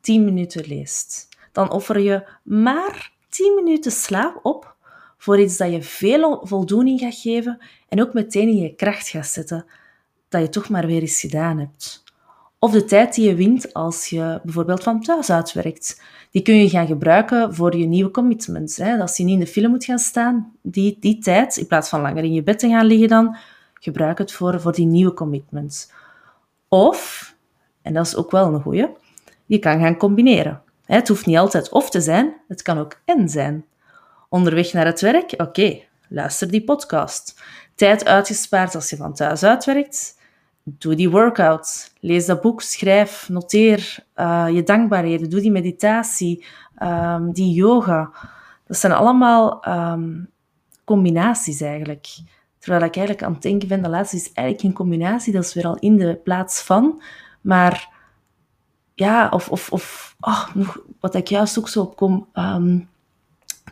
10 0.00 0.24
minuten 0.24 0.66
leest. 0.66 1.28
Dan 1.52 1.70
offer 1.70 2.00
je 2.00 2.28
maar 2.42 3.12
10 3.28 3.54
minuten 3.54 3.92
slaap 3.92 4.38
op 4.42 4.78
voor 5.20 5.40
iets 5.40 5.56
dat 5.56 5.70
je 5.70 5.82
veel 5.82 6.40
voldoening 6.42 7.00
gaat 7.00 7.14
geven 7.14 7.58
en 7.88 8.00
ook 8.00 8.14
meteen 8.14 8.48
in 8.48 8.56
je 8.56 8.74
kracht 8.74 9.08
gaat 9.08 9.26
zetten, 9.26 9.64
dat 10.28 10.40
je 10.40 10.48
toch 10.48 10.68
maar 10.68 10.86
weer 10.86 11.00
eens 11.00 11.20
gedaan 11.20 11.58
hebt. 11.58 12.04
Of 12.58 12.70
de 12.70 12.84
tijd 12.84 13.14
die 13.14 13.28
je 13.28 13.34
wint 13.34 13.74
als 13.74 14.06
je 14.06 14.40
bijvoorbeeld 14.42 14.82
van 14.82 15.02
thuis 15.02 15.30
uitwerkt. 15.30 16.02
Die 16.30 16.42
kun 16.42 16.54
je 16.54 16.68
gaan 16.68 16.86
gebruiken 16.86 17.54
voor 17.54 17.76
je 17.76 17.86
nieuwe 17.86 18.10
commitments. 18.10 18.76
Hè. 18.76 18.98
Als 18.98 19.16
je 19.16 19.24
niet 19.24 19.34
in 19.34 19.40
de 19.40 19.46
film 19.46 19.70
moet 19.70 19.84
gaan 19.84 19.98
staan, 19.98 20.52
die, 20.62 20.96
die 21.00 21.18
tijd, 21.18 21.56
in 21.56 21.66
plaats 21.66 21.88
van 21.88 22.00
langer 22.00 22.24
in 22.24 22.32
je 22.32 22.42
bed 22.42 22.58
te 22.58 22.68
gaan 22.68 22.86
liggen 22.86 23.08
dan, 23.08 23.36
gebruik 23.74 24.18
het 24.18 24.32
voor, 24.32 24.60
voor 24.60 24.72
die 24.72 24.86
nieuwe 24.86 25.14
commitments. 25.14 25.90
Of, 26.68 27.34
en 27.82 27.92
dat 27.92 28.06
is 28.06 28.16
ook 28.16 28.30
wel 28.30 28.54
een 28.54 28.60
goeie, 28.60 28.88
je 29.46 29.58
kan 29.58 29.80
gaan 29.80 29.96
combineren. 29.96 30.62
Het 30.84 31.08
hoeft 31.08 31.26
niet 31.26 31.36
altijd 31.36 31.70
of 31.70 31.90
te 31.90 32.00
zijn, 32.00 32.34
het 32.48 32.62
kan 32.62 32.78
ook 32.78 33.00
en 33.04 33.28
zijn. 33.28 33.64
Onderweg 34.32 34.72
naar 34.72 34.86
het 34.86 35.00
werk, 35.00 35.34
oké, 35.36 35.80
luister 36.08 36.50
die 36.50 36.64
podcast. 36.64 37.42
Tijd 37.74 38.04
uitgespaard 38.04 38.74
als 38.74 38.90
je 38.90 38.96
van 38.96 39.14
thuis 39.14 39.42
uitwerkt, 39.42 40.18
doe 40.62 40.94
die 40.94 41.10
workout. 41.10 41.92
Lees 42.00 42.26
dat 42.26 42.40
boek, 42.40 42.62
schrijf, 42.62 43.28
noteer 43.28 43.98
uh, 44.16 44.46
je 44.52 44.62
dankbaarheden, 44.62 45.30
doe 45.30 45.40
die 45.40 45.50
meditatie, 45.50 46.44
um, 46.82 47.32
die 47.32 47.54
yoga. 47.54 48.10
Dat 48.66 48.76
zijn 48.76 48.92
allemaal 48.92 49.68
um, 49.68 50.30
combinaties 50.84 51.60
eigenlijk. 51.60 52.06
Terwijl 52.58 52.84
ik 52.84 52.96
eigenlijk 52.96 53.26
aan 53.26 53.32
het 53.32 53.42
denken 53.42 53.68
ben, 53.68 53.82
de 53.82 53.88
laatste 53.88 54.16
is 54.16 54.32
eigenlijk 54.32 54.60
geen 54.60 54.72
combinatie, 54.72 55.32
dat 55.32 55.44
is 55.44 55.54
weer 55.54 55.66
al 55.66 55.76
in 55.76 55.96
de 55.96 56.20
plaats 56.24 56.62
van. 56.62 57.02
Maar 57.40 57.88
ja, 58.94 59.28
of, 59.28 59.48
of, 59.48 59.72
of 59.72 60.16
oh, 60.20 60.48
wat 61.00 61.14
ik 61.14 61.28
juist 61.28 61.58
ook 61.58 61.68
zo 61.68 61.80
opkom, 61.80 62.28
um, 62.34 62.89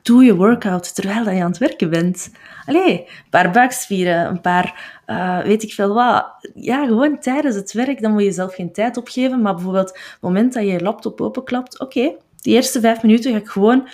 doe 0.02 0.24
je 0.24 0.34
workout 0.34 0.94
terwijl 0.94 1.30
je 1.30 1.42
aan 1.42 1.50
het 1.50 1.58
werken 1.58 1.90
bent. 1.90 2.30
Allee, 2.66 2.98
een 3.00 3.30
paar 3.30 3.50
buikspieren, 3.50 4.26
een 4.26 4.40
paar, 4.40 5.00
uh, 5.06 5.40
weet 5.40 5.62
ik 5.62 5.72
veel 5.72 5.94
wat. 5.94 6.50
Ja, 6.54 6.86
gewoon 6.86 7.18
tijdens 7.18 7.56
het 7.56 7.72
werk, 7.72 8.02
dan 8.02 8.12
moet 8.12 8.22
je 8.22 8.32
zelf 8.32 8.54
geen 8.54 8.72
tijd 8.72 8.96
opgeven. 8.96 9.42
Maar 9.42 9.54
bijvoorbeeld, 9.54 9.88
het 9.88 10.18
moment 10.20 10.52
dat 10.52 10.62
je 10.62 10.70
je 10.70 10.80
laptop 10.80 11.20
openklapt, 11.20 11.80
oké, 11.80 11.98
okay, 11.98 12.16
die 12.40 12.54
eerste 12.54 12.80
vijf 12.80 13.02
minuten 13.02 13.32
ga 13.32 13.38
ik 13.38 13.48
gewoon, 13.48 13.88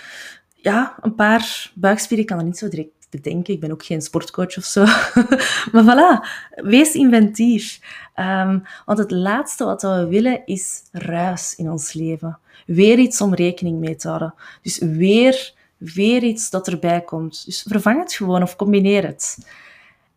ja, 0.55 0.95
een 1.01 1.15
paar 1.15 1.71
buikspieren, 1.73 2.25
ik 2.25 2.29
kan 2.29 2.39
er 2.39 2.45
niet 2.45 2.57
zo 2.57 2.67
direct 2.67 2.93
bedenken. 3.09 3.53
Ik 3.53 3.59
ben 3.59 3.71
ook 3.71 3.85
geen 3.85 4.01
sportcoach 4.01 4.57
of 4.57 4.63
zo. 4.63 4.83
maar 5.71 5.83
voilà, 5.83 6.27
wees 6.55 6.93
inventief. 6.93 7.79
Um, 8.15 8.63
want 8.85 8.99
het 8.99 9.11
laatste 9.11 9.65
wat 9.65 9.81
we 9.81 10.07
willen 10.09 10.45
is 10.45 10.83
ruis 10.91 11.55
in 11.55 11.71
ons 11.71 11.93
leven. 11.93 12.39
Weer 12.65 12.97
iets 12.97 13.21
om 13.21 13.33
rekening 13.33 13.79
mee 13.79 13.95
te 13.95 14.07
houden. 14.07 14.33
Dus 14.61 14.77
weer 14.77 15.53
weer 15.77 16.23
iets 16.23 16.49
dat 16.49 16.67
erbij 16.67 17.01
komt. 17.01 17.45
Dus 17.45 17.65
vervang 17.67 17.99
het 17.99 18.13
gewoon 18.13 18.41
of 18.41 18.55
combineer 18.55 19.05
het. 19.05 19.37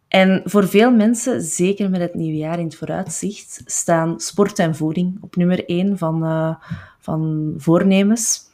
En 0.09 0.43
voor 0.45 0.69
veel 0.69 0.91
mensen, 0.91 1.43
zeker 1.43 1.91
met 1.91 2.01
het 2.01 2.15
nieuwe 2.15 2.37
jaar 2.37 2.59
in 2.59 2.65
het 2.65 2.75
vooruitzicht, 2.75 3.63
staan 3.65 4.21
sport 4.21 4.59
en 4.59 4.77
voeding 4.77 5.19
op 5.21 5.37
nummer 5.37 5.69
één 5.69 5.99
van, 5.99 6.25
uh, 6.25 6.55
van 7.01 7.55
voornemens. 7.57 8.47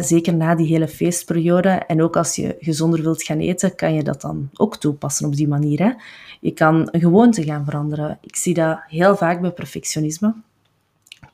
zeker 0.00 0.34
na 0.34 0.54
die 0.54 0.66
hele 0.66 0.88
feestperiode. 0.88 1.68
En 1.68 2.02
ook 2.02 2.16
als 2.16 2.36
je 2.36 2.56
gezonder 2.60 3.02
wilt 3.02 3.22
gaan 3.22 3.38
eten, 3.38 3.74
kan 3.74 3.94
je 3.94 4.02
dat 4.02 4.20
dan 4.20 4.50
ook 4.54 4.76
toepassen 4.76 5.26
op 5.26 5.36
die 5.36 5.48
manier. 5.48 5.78
Hè. 5.78 5.92
Je 6.40 6.50
kan 6.50 6.88
een 6.90 7.00
gewoonte 7.00 7.44
gaan 7.44 7.64
veranderen. 7.64 8.18
Ik 8.20 8.36
zie 8.36 8.54
dat 8.54 8.78
heel 8.86 9.16
vaak 9.16 9.40
bij 9.40 9.50
perfectionisme. 9.50 10.34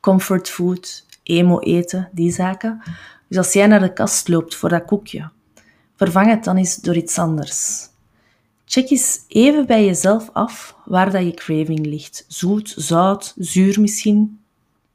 Comfort 0.01 0.49
food, 0.49 1.07
emo 1.23 1.59
eten, 1.59 2.09
die 2.13 2.33
zaken. 2.33 2.83
Dus 3.33 3.41
als 3.41 3.53
jij 3.53 3.67
naar 3.67 3.81
de 3.81 3.93
kast 3.93 4.29
loopt 4.29 4.55
voor 4.55 4.69
dat 4.69 4.85
koekje, 4.85 5.31
vervang 5.97 6.29
het 6.29 6.45
dan 6.45 6.57
eens 6.57 6.77
door 6.77 6.97
iets 6.97 7.19
anders. 7.19 7.89
Check 8.65 8.91
eens 8.91 9.25
even 9.29 9.67
bij 9.67 9.85
jezelf 9.85 10.31
af 10.33 10.77
waar 10.85 11.11
dat 11.11 11.23
je 11.23 11.35
craving 11.35 11.87
ligt. 11.87 12.25
Zoet, 12.29 12.75
zout, 12.77 13.35
zuur 13.37 13.81
misschien, 13.81 14.41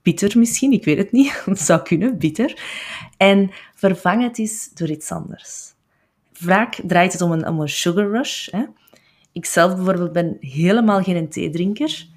bitter 0.01 0.39
misschien, 0.39 0.71
ik 0.71 0.85
weet 0.85 0.97
het 0.97 1.11
niet. 1.11 1.41
Het 1.45 1.59
zou 1.59 1.81
kunnen, 1.81 2.17
bitter. 2.17 2.61
En 3.17 3.51
vervang 3.75 4.23
het 4.23 4.37
eens 4.37 4.69
door 4.73 4.89
iets 4.89 5.11
anders. 5.11 5.73
Vaak 6.33 6.79
draait 6.83 7.13
het 7.13 7.21
om 7.21 7.31
een, 7.31 7.47
om 7.47 7.59
een 7.59 7.69
sugar 7.69 8.09
rush. 8.09 8.51
Hè. 8.51 8.65
Ik 9.31 9.45
zelf 9.45 9.75
bijvoorbeeld 9.75 10.11
ben 10.11 10.37
helemaal 10.39 11.01
geen 11.03 11.29
theedrinker, 11.29 12.07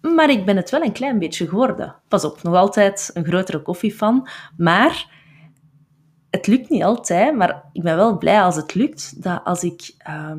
maar 0.00 0.30
ik 0.30 0.44
ben 0.44 0.56
het 0.56 0.70
wel 0.70 0.82
een 0.82 0.92
klein 0.92 1.18
beetje 1.18 1.48
geworden. 1.48 1.94
Pas 2.08 2.24
op, 2.24 2.42
nog 2.42 2.54
altijd 2.54 3.10
een 3.14 3.24
grotere 3.24 3.62
koffiefan, 3.62 4.28
maar 4.56 5.20
het 6.32 6.46
lukt 6.46 6.68
niet 6.68 6.82
altijd, 6.82 7.36
maar 7.36 7.64
ik 7.72 7.82
ben 7.82 7.96
wel 7.96 8.18
blij 8.18 8.42
als 8.42 8.56
het 8.56 8.74
lukt, 8.74 9.22
dat 9.22 9.40
als 9.44 9.62
ik 9.62 9.94
uh, 10.08 10.32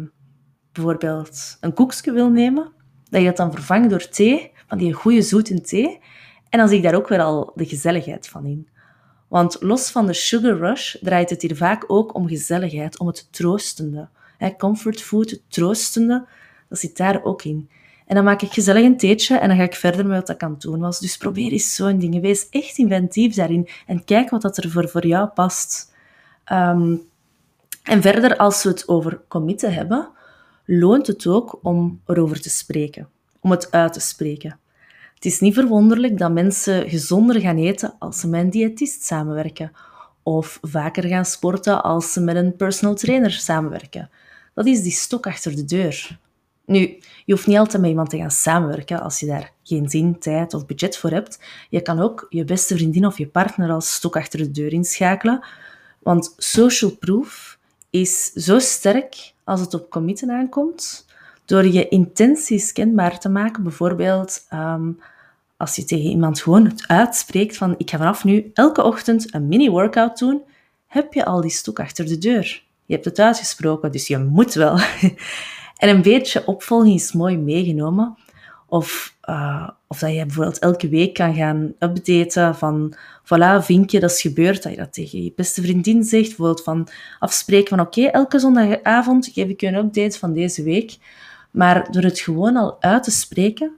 bijvoorbeeld 0.71 1.57
een 1.59 1.73
koekje 1.73 2.11
wil 2.11 2.29
nemen, 2.29 2.71
dat 3.09 3.21
je 3.21 3.27
dat 3.27 3.37
dan 3.37 3.51
vervangt 3.51 3.89
door 3.89 4.09
thee, 4.09 4.51
van 4.67 4.77
die 4.77 4.93
goede 4.93 5.21
zoete 5.21 5.61
thee. 5.61 5.99
En 6.49 6.59
dan 6.59 6.67
zie 6.67 6.77
ik 6.77 6.83
daar 6.83 6.95
ook 6.95 7.07
weer 7.07 7.21
al 7.21 7.51
de 7.55 7.65
gezelligheid 7.65 8.27
van 8.27 8.45
in. 8.45 8.69
Want 9.27 9.57
los 9.59 9.91
van 9.91 10.05
de 10.05 10.13
sugar 10.13 10.57
rush 10.57 10.95
draait 11.01 11.29
het 11.29 11.41
hier 11.41 11.55
vaak 11.55 11.83
ook 11.87 12.15
om 12.15 12.27
gezelligheid, 12.27 12.99
om 12.99 13.07
het 13.07 13.27
troostende. 13.31 14.09
comfort 14.57 15.01
food, 15.01 15.29
het 15.29 15.41
troostende, 15.47 16.27
dat 16.69 16.79
zit 16.79 16.97
daar 16.97 17.23
ook 17.23 17.43
in. 17.43 17.69
En 18.13 18.19
dan 18.19 18.27
maak 18.27 18.41
ik 18.41 18.53
gezellig 18.53 18.83
een 18.83 18.97
theetje 18.97 19.37
en 19.37 19.47
dan 19.47 19.57
ga 19.57 19.63
ik 19.63 19.75
verder 19.75 20.05
met 20.05 20.19
wat 20.19 20.29
ik 20.29 20.41
het 20.41 20.61
doen 20.61 20.79
was. 20.79 20.99
Dus 20.99 21.17
probeer 21.17 21.51
eens 21.51 21.75
zo'n 21.75 21.99
dingen. 21.99 22.21
Wees 22.21 22.49
echt 22.49 22.77
inventief 22.77 23.35
daarin 23.35 23.69
en 23.87 24.03
kijk 24.03 24.29
wat 24.29 24.41
dat 24.41 24.57
er 24.57 24.69
voor, 24.69 24.89
voor 24.89 25.07
jou 25.07 25.27
past. 25.27 25.93
Um, 26.51 27.01
en 27.83 28.01
verder, 28.01 28.37
als 28.37 28.63
we 28.63 28.69
het 28.69 28.87
over 28.87 29.21
committen 29.27 29.73
hebben, 29.73 30.09
loont 30.65 31.07
het 31.07 31.27
ook 31.27 31.59
om 31.61 32.01
erover 32.05 32.41
te 32.41 32.49
spreken, 32.49 33.09
om 33.39 33.51
het 33.51 33.71
uit 33.71 33.93
te 33.93 33.99
spreken. 33.99 34.59
Het 35.15 35.25
is 35.25 35.39
niet 35.39 35.53
verwonderlijk 35.53 36.17
dat 36.17 36.31
mensen 36.31 36.89
gezonder 36.89 37.39
gaan 37.41 37.57
eten 37.57 37.93
als 37.99 38.19
ze 38.19 38.27
met 38.27 38.41
een 38.41 38.49
diëtist 38.49 39.03
samenwerken, 39.03 39.71
of 40.23 40.59
vaker 40.61 41.03
gaan 41.03 41.25
sporten 41.25 41.83
als 41.83 42.13
ze 42.13 42.21
met 42.21 42.35
een 42.35 42.55
personal 42.55 42.95
trainer 42.95 43.31
samenwerken. 43.31 44.09
Dat 44.53 44.65
is 44.65 44.81
die 44.81 44.91
stok 44.91 45.27
achter 45.27 45.55
de 45.55 45.65
deur. 45.65 46.21
Nu, 46.65 46.79
je 47.25 47.33
hoeft 47.33 47.47
niet 47.47 47.57
altijd 47.57 47.81
met 47.81 47.89
iemand 47.89 48.09
te 48.09 48.17
gaan 48.17 48.31
samenwerken 48.31 49.01
als 49.01 49.19
je 49.19 49.25
daar 49.25 49.51
geen 49.63 49.89
zin, 49.89 50.19
tijd 50.19 50.53
of 50.53 50.65
budget 50.65 50.97
voor 50.97 51.09
hebt. 51.09 51.39
Je 51.69 51.81
kan 51.81 51.99
ook 51.99 52.25
je 52.29 52.43
beste 52.43 52.75
vriendin 52.75 53.05
of 53.05 53.17
je 53.17 53.27
partner 53.27 53.71
als 53.71 53.93
stok 53.93 54.15
achter 54.15 54.39
de 54.39 54.51
deur 54.51 54.73
inschakelen. 54.73 55.45
Want 55.99 56.33
social 56.37 56.91
proof 56.91 57.57
is 57.89 58.31
zo 58.31 58.59
sterk 58.59 59.33
als 59.43 59.59
het 59.59 59.73
op 59.73 59.89
committen 59.89 60.31
aankomt, 60.31 61.05
door 61.45 61.67
je 61.67 61.87
intenties 61.87 62.71
kenbaar 62.71 63.19
te 63.19 63.29
maken. 63.29 63.63
Bijvoorbeeld 63.63 64.47
um, 64.53 64.99
als 65.57 65.75
je 65.75 65.83
tegen 65.83 66.09
iemand 66.09 66.41
gewoon 66.41 66.65
het 66.65 66.87
uitspreekt 66.87 67.57
van 67.57 67.75
ik 67.77 67.89
ga 67.89 67.97
vanaf 67.97 68.23
nu 68.23 68.51
elke 68.53 68.83
ochtend 68.83 69.33
een 69.33 69.47
mini-workout 69.47 70.19
doen, 70.19 70.41
heb 70.87 71.13
je 71.13 71.25
al 71.25 71.41
die 71.41 71.51
stok 71.51 71.79
achter 71.79 72.05
de 72.05 72.17
deur. 72.17 72.63
Je 72.85 72.93
hebt 72.93 73.05
het 73.05 73.19
uitgesproken, 73.19 73.91
dus 73.91 74.07
je 74.07 74.17
moet 74.17 74.53
wel. 74.53 74.79
En 75.83 75.89
een 75.89 76.01
beetje 76.01 76.47
opvolging 76.47 76.95
is 76.95 77.11
mooi 77.11 77.37
meegenomen. 77.37 78.17
Of, 78.67 79.15
uh, 79.29 79.69
of 79.87 79.99
dat 79.99 80.13
je 80.13 80.25
bijvoorbeeld 80.25 80.59
elke 80.59 80.89
week 80.89 81.13
kan 81.13 81.35
gaan 81.35 81.73
updaten 81.79 82.55
van, 82.55 82.95
voilà, 83.23 83.63
vinkje, 83.65 83.99
dat 83.99 84.11
is 84.11 84.21
gebeurd. 84.21 84.63
Dat 84.63 84.71
je 84.71 84.77
dat 84.77 84.93
tegen 84.93 85.23
je 85.23 85.33
beste 85.35 85.61
vriendin 85.61 86.03
zegt. 86.03 86.27
Bijvoorbeeld 86.27 86.63
van 86.63 86.87
afspreken 87.19 87.69
van, 87.77 87.79
oké, 87.79 88.01
elke 88.01 88.39
zondagavond 88.39 89.29
geef 89.33 89.47
ik 89.47 89.61
je 89.61 89.67
een 89.67 89.75
update 89.75 90.19
van 90.19 90.33
deze 90.33 90.63
week. 90.63 90.97
Maar 91.51 91.91
door 91.91 92.03
het 92.03 92.19
gewoon 92.19 92.57
al 92.57 92.81
uit 92.81 93.03
te 93.03 93.11
spreken, 93.11 93.71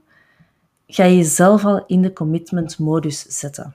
ga 0.86 1.04
je 1.04 1.16
jezelf 1.16 1.64
al 1.64 1.84
in 1.86 2.02
de 2.02 2.12
commitment 2.12 2.78
modus 2.78 3.22
zetten. 3.22 3.74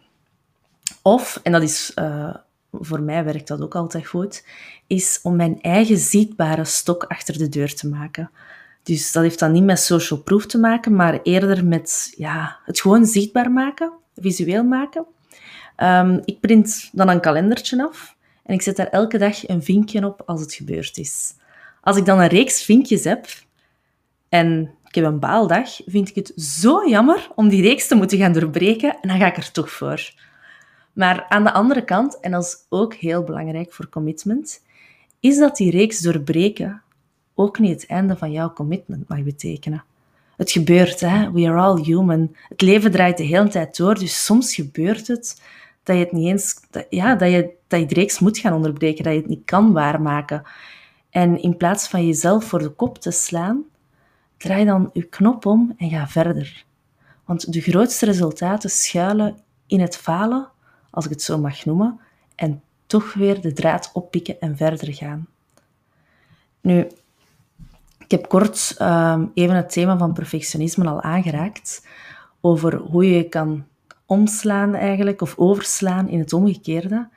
Of, 1.02 1.40
en 1.44 1.52
dat 1.52 1.62
is 1.62 1.92
uh, 1.96 2.36
voor 2.72 3.02
mij 3.02 3.24
werkt 3.24 3.48
dat 3.48 3.62
ook 3.62 3.76
altijd 3.76 4.08
goed, 4.08 4.46
is 4.88 5.20
om 5.24 5.36
mijn 5.36 5.62
eigen 5.62 5.98
zichtbare 5.98 6.66
stok 6.66 7.04
achter 7.04 7.38
de 7.38 7.50
deur 7.50 7.76
te 7.76 7.88
maken. 7.88 8.32
Dus 8.84 9.12
dat 9.12 9.24
heeft 9.24 9.40
dan 9.40 9.52
niet 9.52 9.64
met 9.64 9.80
social 9.80 10.20
proof 10.20 10.46
te 10.46 10.58
maken, 10.58 10.96
maar 10.96 11.20
eerder 11.24 11.66
met 11.66 12.14
ja, 12.18 12.60
het 12.66 12.82
gewoon 12.82 13.06
zichtbaar 13.06 13.52
maken, 13.52 13.92
visueel 14.16 14.64
maken. 14.64 15.06
Um, 15.78 16.22
ik 16.26 16.40
print 16.40 16.90
dan 16.92 17.10
een 17.10 17.22
kalendertje 17.22 17.84
af 17.84 18.16
en 18.44 18.54
ik 18.54 18.62
zet 18.62 18.76
daar 18.76 18.88
elke 18.88 19.18
dag 19.18 19.48
een 19.48 19.64
vinkje 19.64 20.06
op 20.06 20.22
als 20.26 20.42
het 20.42 20.54
gebeurd 20.54 20.98
is. 20.98 21.34
Als 21.82 21.98
ik 21.98 22.06
dan 22.06 22.20
een 22.20 22.28
reeks 22.28 22.64
vinkjes 22.64 23.04
heb 23.04 23.28
en 24.30 24.72
ik 24.88 24.96
heb 24.96 25.06
een 25.06 25.20
baaldag, 25.20 25.70
vind 25.86 26.10
ik 26.10 26.16
het 26.16 26.34
zo 26.36 26.90
jammer 26.90 27.28
om 27.36 27.50
die 27.50 27.62
reeks 27.62 27.88
te 27.88 27.96
moeten 27.96 28.18
gaan 28.18 28.34
doorbreken 28.34 28.98
en 29.02 29.10
dan 29.10 29.20
ga 29.20 29.28
ik 29.28 29.38
er 29.38 29.52
toch 29.52 29.72
voor. 29.72 30.14
Maar 30.94 31.26
aan 31.30 31.44
de 31.44 31.52
andere 31.52 31.84
kant, 31.84 32.20
en 32.20 32.32
dat 32.32 32.44
is 32.44 32.66
ook 32.70 32.94
heel 32.94 33.24
belangrijk 33.24 33.74
voor 33.74 33.90
commitment, 33.90 34.62
is 35.20 35.38
dat 35.38 35.56
die 35.58 35.72
reeks 35.72 36.00
doorbreken 36.00 36.82
ook 37.36 37.60
niet 37.60 37.82
het 37.82 37.90
einde 37.90 38.18
van 38.18 38.32
jouw 38.32 38.54
commitment 38.54 39.10
mag 39.10 39.24
betekenen. 39.24 39.84
Het 40.38 40.52
gebeurt, 40.52 41.00
hè? 41.00 41.32
we 41.32 41.48
are 41.48 41.60
all 41.60 41.84
human. 41.84 42.36
Het 42.50 42.62
leven 42.62 42.92
draait 42.92 43.18
de 43.18 43.24
hele 43.24 43.48
tijd 43.48 43.78
door, 43.78 44.00
dus 44.00 44.26
soms 44.26 44.56
gebeurt 44.56 45.08
het 45.08 45.42
dat 45.84 45.96
je 45.96 46.04
het 46.04 46.12
niet 46.12 46.28
eens, 46.28 46.56
ja, 46.90 47.16
dat 47.16 47.32
je, 47.32 47.50
dat 47.68 47.80
je 47.80 47.96
reeks 47.96 48.20
moet 48.20 48.38
gaan 48.38 48.54
onderbreken, 48.54 49.04
dat 49.04 49.14
je 49.14 49.20
het 49.20 49.30
niet 49.30 49.46
kan 49.46 49.74
waarmaken. 49.74 50.44
En 51.10 51.42
in 51.42 51.58
plaats 51.58 51.88
van 51.88 52.06
jezelf 52.06 52.46
voor 52.46 52.60
de 52.60 52.70
kop 52.70 52.98
te 52.98 53.12
slaan, 53.12 53.64
draai 54.38 54.66
dan 54.66 54.90
je 54.94 55.04
knop 55.04 55.46
om 55.46 55.74
en 55.78 55.90
ga 55.90 56.08
verder. 56.08 56.66
Want 57.26 57.54
de 57.54 57.62
grootste 57.62 58.06
resultaten 58.06 58.70
schuilen 58.70 59.38
in 59.68 59.80
het 59.80 59.98
falen, 59.98 60.50
als 60.92 61.06
ik 61.06 61.12
het 61.12 61.22
zo 61.22 61.38
mag 61.38 61.66
noemen, 61.66 62.00
en 62.36 62.62
toch 62.86 63.14
weer 63.14 63.42
de 63.42 63.54
draad 63.54 63.90
oppikken 63.94 64.40
en 64.40 64.58
verder 64.58 64.94
gaan. 64.94 65.28
Nu, 66.62 66.88
ik 67.98 68.12
heb 68.12 68.28
kort 68.28 68.76
ehm, 68.78 69.26
even 69.34 69.56
het 69.56 69.72
thema 69.72 69.98
van 69.98 70.14
perfectionisme 70.14 70.90
al 70.90 71.02
aangeraakt, 71.02 71.88
over 72.42 72.76
hoe 72.76 73.10
je 73.10 73.30
kan 73.30 73.66
omslaan 74.06 74.76
eigenlijk, 74.76 75.22
of 75.22 75.38
overslaan 75.38 76.10
in 76.10 76.20
het 76.20 76.34
omgekeerde. 76.34 77.10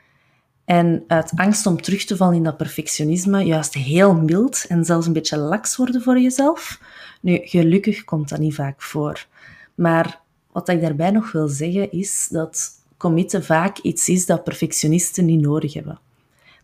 En 0.64 1.04
uit 1.06 1.32
angst 1.36 1.66
om 1.66 1.82
terug 1.82 2.04
te 2.04 2.16
vallen 2.16 2.34
in 2.34 2.42
dat 2.42 2.56
perfectionisme, 2.56 3.44
juist 3.44 3.74
heel 3.74 4.14
mild 4.14 4.64
en 4.68 4.84
zelfs 4.84 5.06
een 5.06 5.12
beetje 5.12 5.38
laks 5.38 5.76
worden 5.76 6.02
voor 6.02 6.20
jezelf. 6.20 6.80
Nu, 7.20 7.40
gelukkig 7.42 8.04
komt 8.04 8.28
dat 8.28 8.38
niet 8.38 8.54
vaak 8.54 8.82
voor. 8.82 9.26
Maar 9.74 10.20
wat 10.52 10.68
ik 10.68 10.80
daarbij 10.80 11.10
nog 11.10 11.32
wil 11.32 11.48
zeggen 11.48 11.92
is 11.92 12.28
dat 12.30 12.70
committen 13.04 13.44
vaak 13.44 13.78
iets 13.78 14.08
is 14.08 14.26
dat 14.26 14.44
perfectionisten 14.44 15.24
niet 15.24 15.40
nodig 15.40 15.74
hebben. 15.74 15.98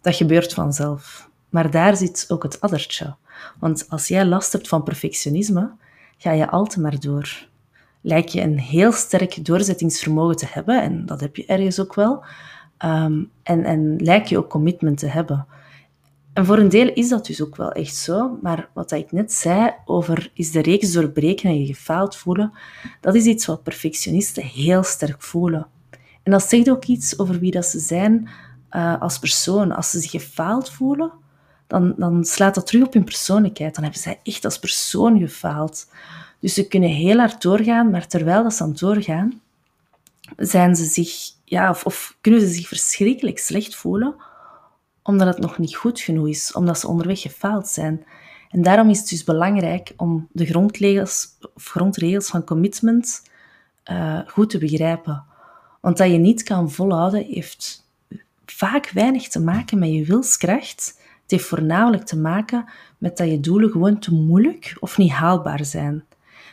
Dat 0.00 0.16
gebeurt 0.16 0.54
vanzelf. 0.54 1.28
Maar 1.48 1.70
daar 1.70 1.96
zit 1.96 2.24
ook 2.28 2.42
het 2.42 2.60
addertje. 2.60 3.14
Want 3.58 3.86
als 3.88 4.08
jij 4.08 4.24
last 4.24 4.52
hebt 4.52 4.68
van 4.68 4.82
perfectionisme, 4.82 5.70
ga 6.18 6.32
je 6.32 6.50
altijd 6.50 6.82
maar 6.82 7.00
door. 7.00 7.48
Lijk 8.00 8.28
je 8.28 8.40
een 8.40 8.58
heel 8.58 8.92
sterk 8.92 9.44
doorzettingsvermogen 9.44 10.36
te 10.36 10.46
hebben, 10.48 10.82
en 10.82 11.06
dat 11.06 11.20
heb 11.20 11.36
je 11.36 11.46
ergens 11.46 11.80
ook 11.80 11.94
wel, 11.94 12.24
um, 12.84 13.30
en, 13.42 13.64
en 13.64 13.96
lijk 13.96 14.26
je 14.26 14.38
ook 14.38 14.50
commitment 14.50 14.98
te 14.98 15.06
hebben. 15.06 15.46
En 16.32 16.44
voor 16.46 16.58
een 16.58 16.68
deel 16.68 16.92
is 16.92 17.08
dat 17.08 17.26
dus 17.26 17.42
ook 17.42 17.56
wel 17.56 17.72
echt 17.72 17.94
zo, 17.94 18.38
maar 18.42 18.68
wat 18.74 18.92
ik 18.92 19.12
net 19.12 19.32
zei 19.32 19.70
over 19.84 20.30
is 20.34 20.50
de 20.50 20.62
reeks 20.62 20.92
doorbreken 20.92 21.48
en 21.50 21.60
je 21.60 21.66
gefaald 21.66 22.16
voelen, 22.16 22.52
dat 23.00 23.14
is 23.14 23.24
iets 23.24 23.46
wat 23.46 23.62
perfectionisten 23.62 24.42
heel 24.42 24.82
sterk 24.82 25.22
voelen. 25.22 25.66
En 26.22 26.32
dat 26.32 26.48
zegt 26.48 26.70
ook 26.70 26.84
iets 26.84 27.18
over 27.18 27.38
wie 27.38 27.50
dat 27.50 27.66
ze 27.66 27.78
zijn 27.78 28.28
uh, 28.70 29.00
als 29.00 29.18
persoon. 29.18 29.72
Als 29.72 29.90
ze 29.90 30.00
zich 30.00 30.10
gefaald 30.10 30.70
voelen, 30.70 31.12
dan, 31.66 31.94
dan 31.96 32.24
slaat 32.24 32.54
dat 32.54 32.66
terug 32.66 32.86
op 32.86 32.92
hun 32.92 33.04
persoonlijkheid. 33.04 33.74
Dan 33.74 33.82
hebben 33.82 34.00
zij 34.00 34.20
echt 34.22 34.44
als 34.44 34.58
persoon 34.58 35.18
gefaald. 35.18 35.86
Dus 36.40 36.54
ze 36.54 36.68
kunnen 36.68 36.90
heel 36.90 37.18
hard 37.18 37.42
doorgaan, 37.42 37.90
maar 37.90 38.06
terwijl 38.06 38.42
dat 38.42 38.54
ze 38.54 38.62
aan 38.62 38.72
doorgaan, 38.72 39.40
zijn 40.36 40.76
ze 40.76 40.84
zich, 40.84 41.12
ja, 41.44 41.70
of, 41.70 41.84
of 41.84 42.16
kunnen 42.20 42.40
ze 42.40 42.46
zich 42.46 42.68
verschrikkelijk 42.68 43.38
slecht 43.38 43.74
voelen, 43.74 44.14
omdat 45.02 45.26
het 45.26 45.38
nog 45.38 45.58
niet 45.58 45.76
goed 45.76 46.00
genoeg 46.00 46.28
is, 46.28 46.52
omdat 46.52 46.78
ze 46.78 46.88
onderweg 46.88 47.20
gefaald 47.20 47.68
zijn. 47.68 48.04
En 48.50 48.62
daarom 48.62 48.90
is 48.90 48.98
het 48.98 49.08
dus 49.08 49.24
belangrijk 49.24 49.92
om 49.96 50.28
de 50.32 50.46
grondregels, 50.46 51.28
of 51.54 51.64
grondregels 51.64 52.28
van 52.28 52.44
commitment 52.44 53.22
uh, 53.90 54.18
goed 54.26 54.50
te 54.50 54.58
begrijpen. 54.58 55.24
Want 55.80 55.96
dat 55.96 56.10
je 56.10 56.18
niet 56.18 56.42
kan 56.42 56.70
volhouden, 56.70 57.24
heeft 57.24 57.88
vaak 58.46 58.90
weinig 58.90 59.28
te 59.28 59.40
maken 59.40 59.78
met 59.78 59.92
je 59.92 60.04
wilskracht. 60.04 60.98
Het 61.22 61.30
heeft 61.30 61.44
voornamelijk 61.44 62.04
te 62.04 62.16
maken 62.16 62.64
met 62.98 63.16
dat 63.16 63.28
je 63.28 63.40
doelen 63.40 63.70
gewoon 63.70 63.98
te 63.98 64.14
moeilijk 64.14 64.76
of 64.80 64.98
niet 64.98 65.10
haalbaar 65.10 65.64
zijn. 65.64 66.04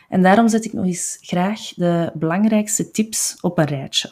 En 0.08 0.22
daarom 0.22 0.48
zet 0.48 0.64
ik 0.64 0.72
nog 0.72 0.84
eens 0.84 1.18
graag 1.20 1.60
de 1.74 2.10
belangrijkste 2.14 2.90
tips 2.90 3.36
op 3.40 3.58
een 3.58 3.64
rijtje. 3.64 4.10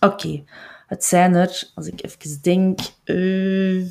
Oké, 0.00 0.44
het 0.86 1.04
zijn 1.04 1.34
er, 1.34 1.70
als 1.74 1.86
ik 1.86 2.04
even 2.04 2.42
denk, 2.42 2.80
uh, 3.04 3.86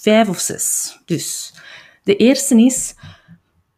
vijf 0.00 0.28
of 0.28 0.38
zes. 0.38 0.98
Dus 1.04 1.54
de 2.02 2.16
eerste 2.16 2.56
is, 2.64 2.94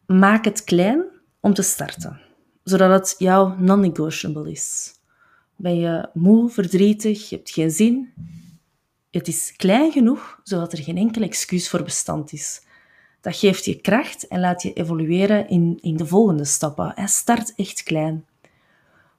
maak 0.05 0.45
het 0.45 0.63
klein 0.63 1.03
om 1.39 1.53
te 1.53 1.61
starten, 1.61 2.21
zodat 2.63 2.99
het 2.99 3.15
jouw 3.17 3.55
non-negotiable 3.57 4.51
is. 4.51 4.93
Ben 5.61 5.79
je 5.79 6.09
moe, 6.13 6.49
verdrietig, 6.49 7.29
je 7.29 7.35
hebt 7.35 7.49
geen 7.49 7.71
zin? 7.71 8.13
Het 9.11 9.27
is 9.27 9.53
klein 9.55 9.91
genoeg, 9.91 10.39
zodat 10.43 10.71
er 10.71 10.83
geen 10.83 10.97
enkel 10.97 11.21
excuus 11.21 11.69
voor 11.69 11.83
bestand 11.83 12.33
is. 12.33 12.65
Dat 13.21 13.35
geeft 13.35 13.65
je 13.65 13.81
kracht 13.81 14.27
en 14.27 14.39
laat 14.39 14.61
je 14.61 14.73
evolueren 14.73 15.49
in, 15.49 15.77
in 15.81 15.97
de 15.97 16.05
volgende 16.05 16.45
stappen. 16.45 16.95
En 16.95 17.07
start 17.07 17.53
echt 17.55 17.83
klein. 17.83 18.25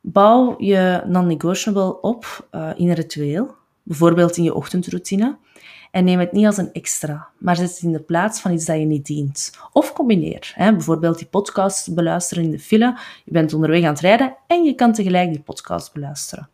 Bouw 0.00 0.54
je 0.58 1.02
non-negotiable 1.06 2.00
op 2.00 2.48
uh, 2.52 2.70
in 2.76 2.88
een 2.88 2.94
ritueel, 2.94 3.54
bijvoorbeeld 3.82 4.36
in 4.36 4.42
je 4.42 4.54
ochtendroutine. 4.54 5.36
En 5.90 6.04
neem 6.04 6.18
het 6.18 6.32
niet 6.32 6.46
als 6.46 6.56
een 6.56 6.72
extra, 6.72 7.28
maar 7.38 7.56
zet 7.56 7.70
het 7.70 7.82
in 7.82 7.92
de 7.92 8.00
plaats 8.00 8.40
van 8.40 8.52
iets 8.52 8.64
dat 8.64 8.78
je 8.78 8.84
niet 8.84 9.06
dient. 9.06 9.52
Of 9.72 9.92
combineer. 9.92 10.52
Hè? 10.54 10.72
Bijvoorbeeld 10.72 11.18
die 11.18 11.26
podcast 11.26 11.94
beluisteren 11.94 12.44
in 12.44 12.50
de 12.50 12.58
file. 12.58 12.98
Je 13.24 13.32
bent 13.32 13.52
onderweg 13.52 13.82
aan 13.82 13.92
het 13.92 14.00
rijden 14.00 14.36
en 14.46 14.62
je 14.64 14.74
kan 14.74 14.92
tegelijk 14.92 15.30
die 15.30 15.40
podcast 15.40 15.92
beluisteren. 15.92 16.48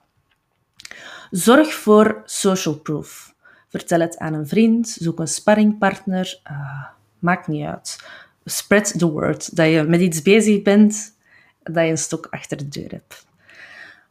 Zorg 1.30 1.72
voor 1.72 2.22
social 2.24 2.74
proof. 2.74 3.34
Vertel 3.68 4.00
het 4.00 4.18
aan 4.18 4.34
een 4.34 4.48
vriend, 4.48 4.88
zoek 4.88 5.18
een 5.18 5.28
sparringpartner. 5.28 6.40
Uh, 6.50 6.84
maakt 7.18 7.46
niet 7.46 7.66
uit. 7.66 8.04
Spread 8.44 8.98
the 8.98 9.10
word. 9.10 9.56
Dat 9.56 9.66
je 9.66 9.82
met 9.82 10.00
iets 10.00 10.22
bezig 10.22 10.62
bent, 10.62 11.16
dat 11.62 11.84
je 11.84 11.90
een 11.90 11.98
stok 11.98 12.26
achter 12.30 12.56
de 12.56 12.68
deur 12.68 12.90
hebt. 12.90 13.26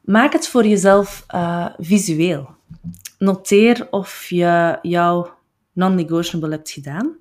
Maak 0.02 0.34
het 0.34 0.48
voor 0.48 0.66
jezelf 0.66 1.26
uh, 1.36 1.68
visueel. 1.78 2.57
Noteer 3.18 3.88
of 3.92 4.30
je 4.30 4.80
jouw 4.82 5.38
non-negotiable 5.74 6.50
hebt 6.50 6.70
gedaan. 6.70 7.16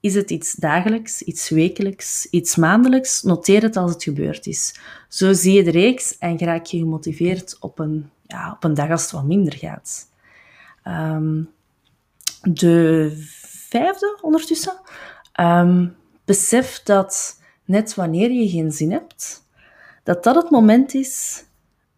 Is 0.00 0.14
het 0.14 0.30
iets 0.30 0.52
dagelijks, 0.52 1.22
iets 1.22 1.48
wekelijks, 1.48 2.26
iets 2.30 2.56
maandelijks? 2.56 3.22
Noteer 3.22 3.62
het 3.62 3.76
als 3.76 3.92
het 3.92 4.02
gebeurd 4.02 4.46
is. 4.46 4.78
Zo 5.08 5.32
zie 5.32 5.52
je 5.52 5.64
de 5.64 5.70
reeks 5.70 6.18
en 6.18 6.38
raak 6.38 6.64
je 6.64 6.78
gemotiveerd 6.78 7.56
op 7.60 7.78
een, 7.78 8.10
ja, 8.26 8.52
op 8.52 8.64
een 8.64 8.74
dag 8.74 8.90
als 8.90 9.02
het 9.02 9.10
wat 9.10 9.24
minder 9.24 9.54
gaat. 9.54 10.10
Um, 10.84 11.50
de 12.42 13.12
vijfde 13.68 14.18
ondertussen. 14.22 14.80
Um, 15.40 15.96
besef 16.24 16.82
dat 16.82 17.40
net 17.64 17.94
wanneer 17.94 18.30
je 18.30 18.48
geen 18.48 18.72
zin 18.72 18.90
hebt, 18.90 19.44
dat 20.02 20.24
dat 20.24 20.34
het 20.34 20.50
moment 20.50 20.94
is 20.94 21.44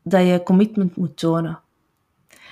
dat 0.03 0.27
je 0.27 0.43
commitment 0.45 0.97
moet 0.97 1.17
tonen. 1.17 1.61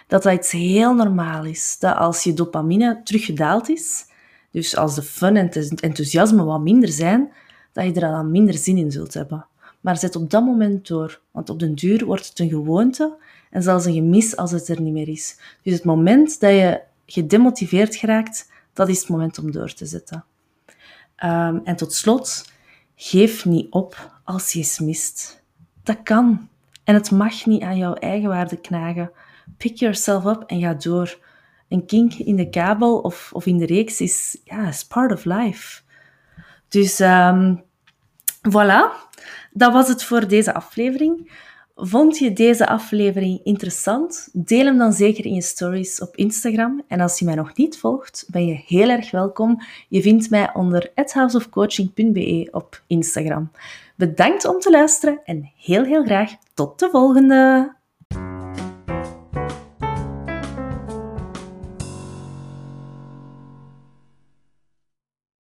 Dat 0.07 0.23
dat 0.23 0.33
iets 0.33 0.51
heel 0.51 0.95
normaal 0.95 1.45
is. 1.45 1.77
Dat 1.79 1.97
als 1.97 2.23
je 2.23 2.35
dopamine 2.35 3.01
teruggedaald 3.05 3.69
is, 3.69 4.07
dus 4.51 4.77
als 4.77 4.95
de 4.95 5.03
fun 5.03 5.37
en 5.37 5.47
het 5.47 5.81
enthousiasme 5.81 6.45
wat 6.45 6.61
minder 6.61 6.88
zijn, 6.88 7.33
dat 7.73 7.85
je 7.85 7.92
er 7.92 8.01
dan 8.01 8.31
minder 8.31 8.55
zin 8.55 8.77
in 8.79 8.92
zult 8.92 9.14
hebben. 9.14 9.47
Maar 9.81 9.99
zet 9.99 10.16
op 10.16 10.31
dat 10.31 10.45
moment 10.45 10.87
door, 10.87 11.21
want 11.31 11.51
op 11.51 11.59
den 11.59 11.75
duur 11.75 12.05
wordt 12.05 12.29
het 12.29 12.38
een 12.38 12.49
gewoonte 12.49 13.16
en 13.51 13.62
zelfs 13.62 13.85
een 13.85 13.95
gemis 13.95 14.37
als 14.37 14.51
het 14.51 14.69
er 14.69 14.81
niet 14.81 14.92
meer 14.92 15.09
is. 15.09 15.38
Dus 15.62 15.73
het 15.73 15.85
moment 15.85 16.40
dat 16.40 16.51
je 16.51 16.81
gedemotiveerd 17.07 17.97
geraakt, 17.97 18.51
dat 18.73 18.88
is 18.88 18.99
het 18.99 19.09
moment 19.09 19.38
om 19.38 19.53
door 19.53 19.73
te 19.73 19.87
zetten. 19.87 20.25
Um, 21.25 21.61
en 21.64 21.77
tot 21.77 21.92
slot, 21.92 22.53
geef 22.97 23.45
niet 23.45 23.66
op 23.71 24.19
als 24.25 24.53
je 24.53 24.59
eens 24.59 24.79
mist. 24.79 25.42
Dat 25.83 26.03
kan. 26.03 26.49
En 26.85 26.95
het 26.95 27.11
mag 27.11 27.47
niet 27.47 27.62
aan 27.62 27.77
jouw 27.77 27.95
eigenwaarde 27.95 28.57
knagen. 28.57 29.11
Pick 29.56 29.76
yourself 29.76 30.24
up 30.24 30.42
en 30.46 30.61
ga 30.61 30.74
door. 30.74 31.18
Een 31.68 31.87
kink 31.87 32.14
in 32.14 32.37
de 32.37 32.48
kabel 32.48 32.98
of, 32.98 33.30
of 33.32 33.46
in 33.46 33.59
de 33.59 33.66
reeks 33.66 34.00
is, 34.00 34.38
ja, 34.44 34.68
is 34.68 34.85
part 34.85 35.12
of 35.12 35.24
life. 35.24 35.82
Dus 36.68 37.00
um, 37.00 37.62
voilà, 38.50 38.82
dat 39.52 39.72
was 39.72 39.88
het 39.88 40.04
voor 40.04 40.28
deze 40.28 40.54
aflevering. 40.54 41.32
Vond 41.78 42.18
je 42.18 42.32
deze 42.32 42.66
aflevering 42.66 43.40
interessant? 43.44 44.28
Deel 44.32 44.64
hem 44.64 44.78
dan 44.78 44.92
zeker 44.92 45.24
in 45.24 45.35
je 45.35 45.42
stories 45.42 46.00
op 46.00 46.16
Instagram. 46.16 46.82
En 46.88 47.00
als 47.00 47.18
je 47.18 47.24
mij 47.24 47.35
nog 47.35 47.56
niet 47.56 47.78
volgt, 47.78 48.24
ben 48.30 48.46
je 48.46 48.62
heel 48.66 48.88
erg 48.88 49.11
welkom. 49.11 49.62
Je 49.88 50.02
vindt 50.02 50.30
mij 50.30 50.54
onder 50.54 50.90
houseofcoaching.be 50.94 52.48
op 52.50 52.82
Instagram. 52.87 53.50
Bedankt 53.96 54.44
om 54.44 54.61
te 54.61 54.70
luisteren 54.70 55.20
en 55.24 55.50
heel 55.56 55.85
heel 55.85 56.04
graag 56.04 56.30
tot 56.54 56.78
de 56.78 56.88
volgende! 56.90 57.74